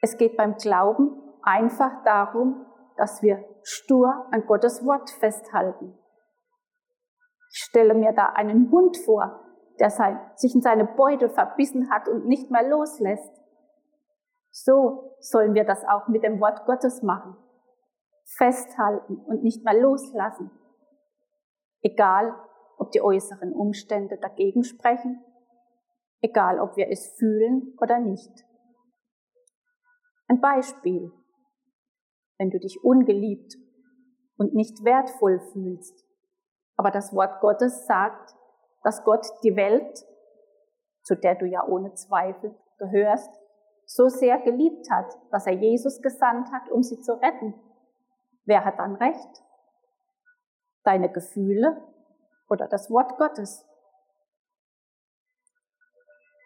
Es 0.00 0.16
geht 0.16 0.38
beim 0.38 0.56
Glauben 0.56 1.20
einfach 1.42 2.02
darum, 2.04 2.64
dass 2.96 3.22
wir 3.22 3.44
stur 3.62 4.26
an 4.30 4.46
Gottes 4.46 4.86
Wort 4.86 5.10
festhalten. 5.10 5.98
Ich 7.52 7.58
stelle 7.64 7.92
mir 7.92 8.12
da 8.12 8.26
einen 8.26 8.70
Hund 8.70 8.96
vor, 8.96 9.47
der 9.80 9.90
sein, 9.90 10.18
sich 10.36 10.54
in 10.54 10.62
seine 10.62 10.84
Beute 10.84 11.28
verbissen 11.28 11.90
hat 11.90 12.08
und 12.08 12.26
nicht 12.26 12.50
mehr 12.50 12.68
loslässt. 12.68 13.32
So 14.50 15.16
sollen 15.20 15.54
wir 15.54 15.64
das 15.64 15.84
auch 15.84 16.08
mit 16.08 16.22
dem 16.22 16.40
Wort 16.40 16.66
Gottes 16.66 17.02
machen. 17.02 17.36
Festhalten 18.36 19.16
und 19.16 19.42
nicht 19.42 19.64
mehr 19.64 19.78
loslassen. 19.80 20.50
Egal, 21.80 22.34
ob 22.76 22.90
die 22.92 23.00
äußeren 23.00 23.52
Umstände 23.52 24.18
dagegen 24.18 24.64
sprechen, 24.64 25.24
egal 26.20 26.60
ob 26.60 26.76
wir 26.76 26.88
es 26.90 27.14
fühlen 27.18 27.74
oder 27.80 27.98
nicht. 27.98 28.44
Ein 30.26 30.40
Beispiel. 30.40 31.12
Wenn 32.36 32.50
du 32.50 32.60
dich 32.60 32.84
ungeliebt 32.84 33.56
und 34.36 34.54
nicht 34.54 34.84
wertvoll 34.84 35.40
fühlst, 35.52 36.04
aber 36.76 36.92
das 36.92 37.12
Wort 37.12 37.40
Gottes 37.40 37.86
sagt, 37.86 38.37
dass 38.88 39.04
Gott 39.04 39.26
die 39.44 39.54
Welt, 39.54 40.02
zu 41.02 41.14
der 41.14 41.34
du 41.34 41.44
ja 41.44 41.62
ohne 41.62 41.92
Zweifel 41.92 42.56
gehörst, 42.78 43.30
so 43.84 44.08
sehr 44.08 44.38
geliebt 44.38 44.90
hat, 44.90 45.14
dass 45.30 45.46
er 45.46 45.52
Jesus 45.52 46.00
gesandt 46.00 46.50
hat, 46.52 46.70
um 46.70 46.82
sie 46.82 46.98
zu 46.98 47.12
retten. 47.20 47.52
Wer 48.46 48.64
hat 48.64 48.78
dann 48.78 48.96
recht? 48.96 49.42
Deine 50.84 51.12
Gefühle 51.12 51.82
oder 52.48 52.66
das 52.66 52.90
Wort 52.90 53.18
Gottes. 53.18 53.62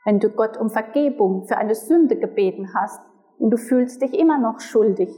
Wenn 0.04 0.18
du 0.18 0.28
Gott 0.28 0.56
um 0.56 0.68
Vergebung 0.68 1.46
für 1.46 1.58
eine 1.58 1.76
Sünde 1.76 2.18
gebeten 2.18 2.74
hast 2.74 3.00
und 3.38 3.50
du 3.50 3.56
fühlst 3.56 4.02
dich 4.02 4.18
immer 4.18 4.38
noch 4.38 4.58
schuldig, 4.58 5.16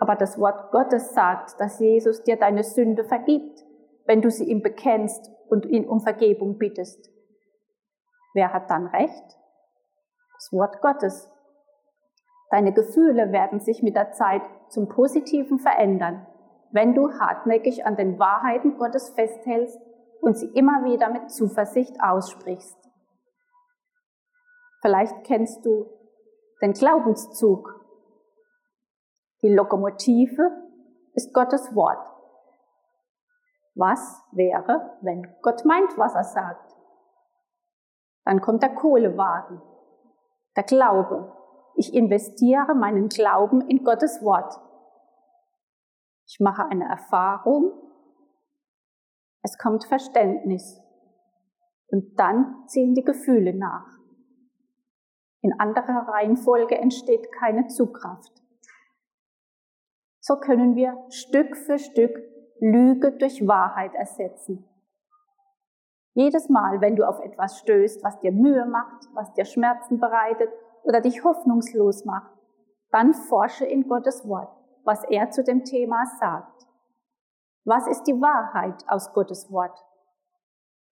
aber 0.00 0.16
das 0.16 0.36
Wort 0.40 0.72
Gottes 0.72 1.14
sagt, 1.14 1.60
dass 1.60 1.78
Jesus 1.78 2.24
dir 2.24 2.36
deine 2.36 2.64
Sünde 2.64 3.04
vergibt, 3.04 3.64
wenn 4.04 4.20
du 4.20 4.32
sie 4.32 4.50
ihm 4.50 4.62
bekennst 4.62 5.30
und 5.48 5.66
ihn 5.66 5.88
um 5.88 6.00
Vergebung 6.00 6.58
bittest. 6.58 7.10
Wer 8.34 8.52
hat 8.52 8.70
dann 8.70 8.86
recht? 8.86 9.38
Das 10.34 10.52
Wort 10.52 10.80
Gottes. 10.80 11.30
Deine 12.50 12.72
Gefühle 12.72 13.32
werden 13.32 13.60
sich 13.60 13.82
mit 13.82 13.96
der 13.96 14.12
Zeit 14.12 14.42
zum 14.68 14.88
Positiven 14.88 15.58
verändern, 15.58 16.26
wenn 16.70 16.94
du 16.94 17.12
hartnäckig 17.12 17.86
an 17.86 17.96
den 17.96 18.18
Wahrheiten 18.18 18.76
Gottes 18.76 19.10
festhältst 19.10 19.80
und 20.20 20.38
sie 20.38 20.46
immer 20.46 20.84
wieder 20.84 21.10
mit 21.10 21.30
Zuversicht 21.30 21.96
aussprichst. 22.00 22.76
Vielleicht 24.80 25.24
kennst 25.24 25.64
du 25.64 25.86
den 26.60 26.72
Glaubenszug. 26.72 27.80
Die 29.42 29.48
Lokomotive 29.48 30.50
ist 31.14 31.32
Gottes 31.32 31.74
Wort. 31.74 32.13
Was 33.74 34.22
wäre, 34.32 34.98
wenn 35.00 35.34
Gott 35.42 35.64
meint, 35.64 35.98
was 35.98 36.14
er 36.14 36.24
sagt? 36.24 36.74
Dann 38.24 38.40
kommt 38.40 38.62
der 38.62 38.74
Kohlewagen, 38.74 39.60
der 40.56 40.62
Glaube. 40.62 41.32
Ich 41.76 41.92
investiere 41.92 42.74
meinen 42.74 43.08
Glauben 43.08 43.60
in 43.62 43.82
Gottes 43.82 44.22
Wort. 44.22 44.60
Ich 46.26 46.38
mache 46.40 46.64
eine 46.66 46.88
Erfahrung. 46.88 47.72
Es 49.42 49.58
kommt 49.58 49.84
Verständnis. 49.84 50.80
Und 51.88 52.18
dann 52.18 52.64
ziehen 52.68 52.94
die 52.94 53.04
Gefühle 53.04 53.54
nach. 53.54 53.86
In 55.42 55.58
anderer 55.60 56.08
Reihenfolge 56.08 56.78
entsteht 56.78 57.30
keine 57.32 57.66
Zugkraft. 57.66 58.32
So 60.20 60.36
können 60.36 60.74
wir 60.74 60.96
Stück 61.10 61.56
für 61.56 61.78
Stück 61.78 62.16
Lüge 62.72 63.12
durch 63.12 63.46
Wahrheit 63.46 63.94
ersetzen. 63.94 64.64
Jedes 66.14 66.48
Mal, 66.48 66.80
wenn 66.80 66.96
du 66.96 67.06
auf 67.08 67.20
etwas 67.20 67.58
stößt, 67.58 68.04
was 68.04 68.20
dir 68.20 68.32
Mühe 68.32 68.66
macht, 68.66 69.08
was 69.14 69.32
dir 69.34 69.44
Schmerzen 69.44 69.98
bereitet 69.98 70.50
oder 70.84 71.00
dich 71.00 71.24
hoffnungslos 71.24 72.04
macht, 72.04 72.32
dann 72.90 73.14
forsche 73.14 73.64
in 73.64 73.88
Gottes 73.88 74.26
Wort 74.28 74.64
was 74.84 75.02
er 75.04 75.30
zu 75.30 75.42
dem 75.42 75.64
Thema 75.64 76.04
sagt. 76.20 76.66
Was 77.64 77.86
ist 77.86 78.04
die 78.04 78.20
Wahrheit 78.20 78.84
aus 78.88 79.12
Gottes 79.14 79.50
Wort? 79.50 79.78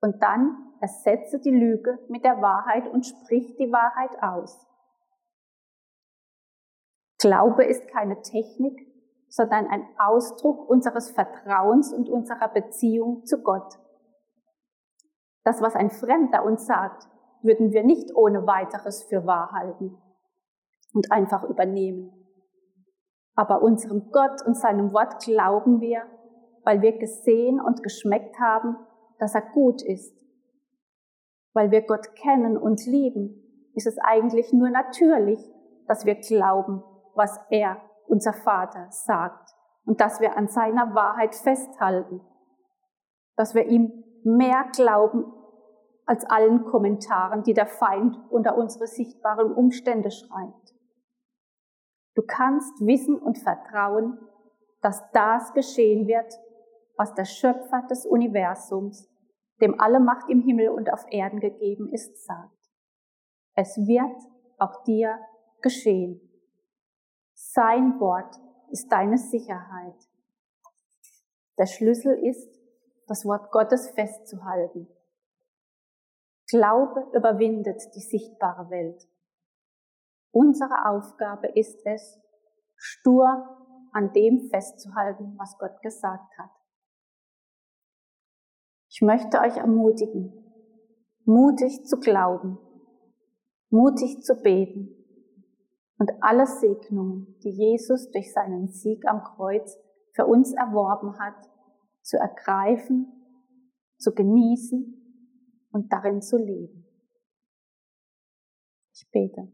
Und 0.01 0.23
dann 0.23 0.75
ersetze 0.81 1.39
die 1.39 1.51
Lüge 1.51 1.99
mit 2.09 2.25
der 2.25 2.41
Wahrheit 2.41 2.89
und 2.89 3.07
sprich 3.07 3.55
die 3.57 3.71
Wahrheit 3.71 4.23
aus. 4.23 4.67
Glaube 7.21 7.65
ist 7.65 7.87
keine 7.89 8.21
Technik, 8.23 8.89
sondern 9.33 9.67
ein 9.69 9.89
Ausdruck 9.99 10.69
unseres 10.69 11.11
Vertrauens 11.11 11.91
und 11.91 12.11
unserer 12.11 12.49
Beziehung 12.49 13.25
zu 13.25 13.43
Gott. 13.43 13.79
Das, 15.43 15.63
was 15.63 15.75
ein 15.75 15.91
Fremder 15.91 16.45
uns 16.45 16.67
sagt, 16.67 17.09
würden 17.41 17.73
wir 17.73 17.83
nicht 17.83 18.15
ohne 18.15 18.47
weiteres 18.47 19.05
für 19.05 19.27
wahr 19.27 19.51
halten 19.53 19.97
und 20.93 21.11
einfach 21.11 21.45
übernehmen. 21.45 22.13
Aber 23.35 23.63
unserem 23.63 24.11
Gott 24.13 24.43
und 24.47 24.55
seinem 24.55 24.93
Wort 24.93 25.25
glauben 25.25 25.81
wir, 25.81 26.03
weil 26.65 26.83
wir 26.83 26.99
gesehen 26.99 27.59
und 27.59 27.83
geschmeckt 27.83 28.39
haben, 28.39 28.77
dass 29.19 29.35
er 29.35 29.51
gut 29.55 29.83
ist. 29.83 30.15
Weil 31.55 31.71
wir 31.71 31.87
Gott 31.87 32.15
kennen 32.17 32.59
und 32.59 32.85
lieben, 32.85 33.71
ist 33.75 33.87
es 33.87 33.97
eigentlich 33.99 34.53
nur 34.53 34.69
natürlich, 34.69 35.41
dass 35.89 36.05
wir 36.05 36.17
glauben, 36.17 36.83
was 37.15 37.41
er, 37.49 37.81
unser 38.07 38.33
Vater, 38.33 38.87
sagt 38.91 39.51
und 39.85 40.01
dass 40.01 40.21
wir 40.21 40.37
an 40.37 40.49
seiner 40.49 40.95
Wahrheit 40.95 41.35
festhalten, 41.35 42.21
dass 43.37 43.55
wir 43.55 43.67
ihm 43.67 44.05
mehr 44.25 44.67
glauben 44.73 45.25
als 46.07 46.25
allen 46.25 46.65
Kommentaren, 46.65 47.43
die 47.43 47.55
der 47.55 47.67
Feind 47.67 48.17
unter 48.31 48.57
unsere 48.57 48.87
sichtbaren 48.87 49.53
Umstände 49.53 50.11
schreibt. 50.11 50.75
Du 52.15 52.23
kannst 52.23 52.81
wissen 52.81 53.19
und 53.19 53.39
vertrauen, 53.39 54.19
dass 54.83 55.03
das 55.13 55.53
geschehen 55.55 56.07
wird, 56.07 56.33
was 56.97 57.15
der 57.15 57.25
Schöpfer 57.25 57.87
des 57.89 58.05
Universums, 58.05 59.09
dem 59.61 59.81
alle 59.81 60.01
Macht 60.01 60.29
im 60.29 60.41
Himmel 60.41 60.69
und 60.69 60.93
auf 60.93 61.05
Erden 61.11 61.41
gegeben 61.41 61.89
ist, 61.93 62.25
sagt. 62.25 62.51
Es 63.55 63.77
wird 63.77 64.17
auch 64.59 64.83
dir 64.85 65.19
geschehen. 65.63 66.21
Sein 67.55 68.01
Wort 68.01 68.41
ist 68.71 68.91
deine 68.91 69.19
Sicherheit. 69.19 70.09
Der 71.59 71.67
Schlüssel 71.67 72.15
ist, 72.27 72.49
das 73.09 73.27
Wort 73.27 73.53
Gottes 73.53 73.91
festzuhalten. 73.91 74.89
Glaube 76.49 77.11
überwindet 77.13 77.95
die 77.95 78.01
sichtbare 78.01 78.71
Welt. 78.71 79.07
Unsere 80.31 80.89
Aufgabe 80.89 81.49
ist 81.49 81.79
es, 81.85 82.19
stur 82.75 83.29
an 83.93 84.15
dem 84.15 84.49
festzuhalten, 84.49 85.35
was 85.37 85.59
Gott 85.59 85.79
gesagt 85.83 86.39
hat. 86.39 86.51
Ich 88.89 89.03
möchte 89.03 89.41
euch 89.41 89.59
ermutigen, 89.59 90.33
mutig 91.27 91.85
zu 91.85 92.01
glauben, 92.01 92.59
mutig 93.69 94.23
zu 94.23 94.41
beten 94.41 95.02
und 96.03 96.21
alle 96.21 96.49
Segnungen, 96.49 97.39
die 97.45 97.51
Jesus 97.51 98.11
durch 98.11 98.33
seinen 98.33 98.67
Sieg 98.67 99.07
am 99.07 99.23
Kreuz 99.23 99.79
für 100.11 100.27
uns 100.27 100.53
erworben 100.53 101.17
hat, 101.21 101.49
zu 102.03 102.17
ergreifen, 102.17 103.07
zu 103.99 104.13
genießen 104.13 105.69
und 105.71 105.93
darin 105.93 106.21
zu 106.21 106.39
leben. 106.39 106.85
Ich 108.93 109.09
bete. 109.13 109.53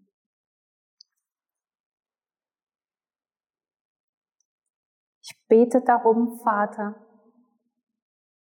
Ich 5.20 5.46
bete 5.48 5.82
darum, 5.82 6.40
Vater, 6.42 6.94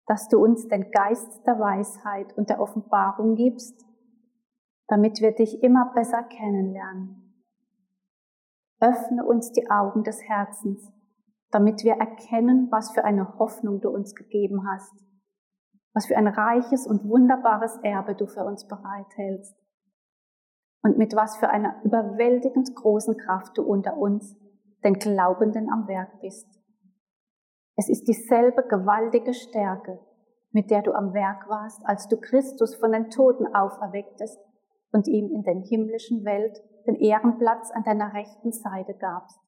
dass 0.07 0.27
du 0.27 0.43
uns 0.43 0.67
den 0.67 0.91
Geist 0.91 1.47
der 1.47 1.61
Weisheit 1.61 2.37
und 2.37 2.49
der 2.51 2.59
Offenbarung 2.59 3.37
gibst, 3.37 3.87
damit 4.89 5.21
wir 5.21 5.31
dich 5.31 5.63
immer 5.63 5.93
besser 5.95 6.25
kennenlernen. 6.25 7.24
Öffne 8.81 9.25
uns 9.25 9.53
die 9.53 9.71
Augen 9.71 10.03
des 10.05 10.23
Herzens, 10.23 10.93
damit 11.51 11.85
wir 11.85 11.95
erkennen, 11.95 12.69
was 12.71 12.93
für 12.93 13.05
eine 13.05 13.39
Hoffnung 13.39 13.81
du 13.81 13.91
uns 13.91 14.15
gegeben 14.15 14.67
hast, 14.69 14.93
was 15.93 16.07
für 16.07 16.17
ein 16.17 16.27
reiches 16.27 16.87
und 16.87 17.09
wunderbares 17.09 17.79
Erbe 17.83 18.15
du 18.15 18.27
für 18.27 18.45
uns 18.45 18.67
bereithältst 18.67 19.57
und 20.83 20.99
mit 20.99 21.15
was 21.15 21.37
für 21.37 21.49
einer 21.49 21.83
überwältigend 21.85 22.75
großen 22.75 23.17
Kraft 23.17 23.57
du 23.57 23.63
unter 23.63 23.97
uns, 23.97 24.37
den 24.85 24.95
Glaubenden, 24.95 25.71
am 25.71 25.89
Werk 25.89 26.21
bist. 26.21 26.47
Es 27.77 27.89
ist 27.89 28.07
dieselbe 28.07 28.63
gewaltige 28.65 29.33
Stärke, 29.33 29.99
mit 30.51 30.71
der 30.71 30.83
du 30.83 30.93
am 30.93 31.15
Werk 31.15 31.49
warst, 31.49 31.81
als 31.87 32.07
du 32.09 32.17
Christus 32.21 32.75
von 32.75 32.93
den 32.93 33.11
Toten 33.11 33.47
auferwecktest 33.55 34.39
und 34.93 35.09
ihm 35.09 35.31
in 35.31 35.43
den 35.43 35.63
himmlischen 35.63 36.25
Welt 36.25 36.63
den 36.87 36.97
Ehrenplatz 36.97 37.71
an 37.71 37.85
deiner 37.85 38.13
rechten 38.13 38.53
Seite 38.53 38.95
gabst. 38.95 39.41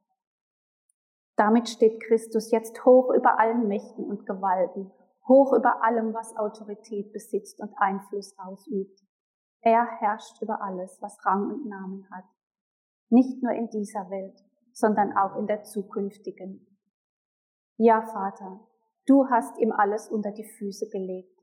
Damit 1.36 1.68
steht 1.68 2.02
Christus 2.02 2.50
jetzt 2.50 2.84
hoch 2.84 3.12
über 3.14 3.38
allen 3.38 3.68
Mächten 3.68 4.04
und 4.04 4.24
Gewalten, 4.26 4.90
hoch 5.28 5.52
über 5.52 5.82
allem, 5.82 6.14
was 6.14 6.36
Autorität 6.36 7.12
besitzt 7.12 7.60
und 7.60 7.74
Einfluss 7.76 8.38
ausübt. 8.38 9.00
Er 9.60 9.84
herrscht 9.84 10.40
über 10.40 10.62
alles, 10.62 10.96
was 11.02 11.18
Rang 11.26 11.50
und 11.50 11.66
Namen 11.68 12.08
hat. 12.10 12.24
Nicht 13.10 13.42
nur 13.42 13.52
in 13.52 13.68
dieser 13.68 14.08
Welt, 14.10 14.42
sondern 14.72 15.16
auch 15.16 15.36
in 15.36 15.46
der 15.46 15.62
zukünftigen. 15.62 16.66
Ja, 17.76 18.02
Vater, 18.02 18.60
du 19.06 19.28
hast 19.28 19.58
ihm 19.58 19.72
alles 19.72 20.08
unter 20.08 20.32
die 20.32 20.48
Füße 20.58 20.88
gelegt 20.88 21.38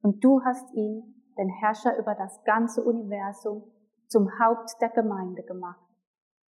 und 0.00 0.24
du 0.24 0.42
hast 0.42 0.72
ihn, 0.72 1.22
den 1.36 1.48
Herrscher 1.48 1.98
über 1.98 2.14
das 2.14 2.42
ganze 2.44 2.82
Universum, 2.84 3.70
zum 4.08 4.30
Haupt 4.38 4.70
der 4.80 4.90
Gemeinde 4.90 5.42
gemacht. 5.42 5.84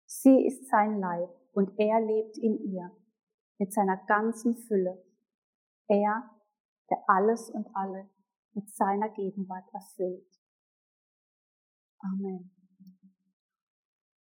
Sie 0.05 0.45
ist 0.45 0.67
sein 0.69 0.99
Leib 0.99 1.29
und 1.53 1.71
er 1.77 1.99
lebt 2.01 2.37
in 2.37 2.59
ihr 2.71 2.91
mit 3.57 3.73
seiner 3.73 3.97
ganzen 4.05 4.55
Fülle. 4.55 5.03
Er, 5.87 6.29
der 6.89 7.03
alles 7.07 7.49
und 7.49 7.67
alle 7.75 8.09
mit 8.53 8.69
seiner 8.73 9.09
Gegenwart 9.09 9.67
erfüllt. 9.73 10.41
Amen. 11.99 12.54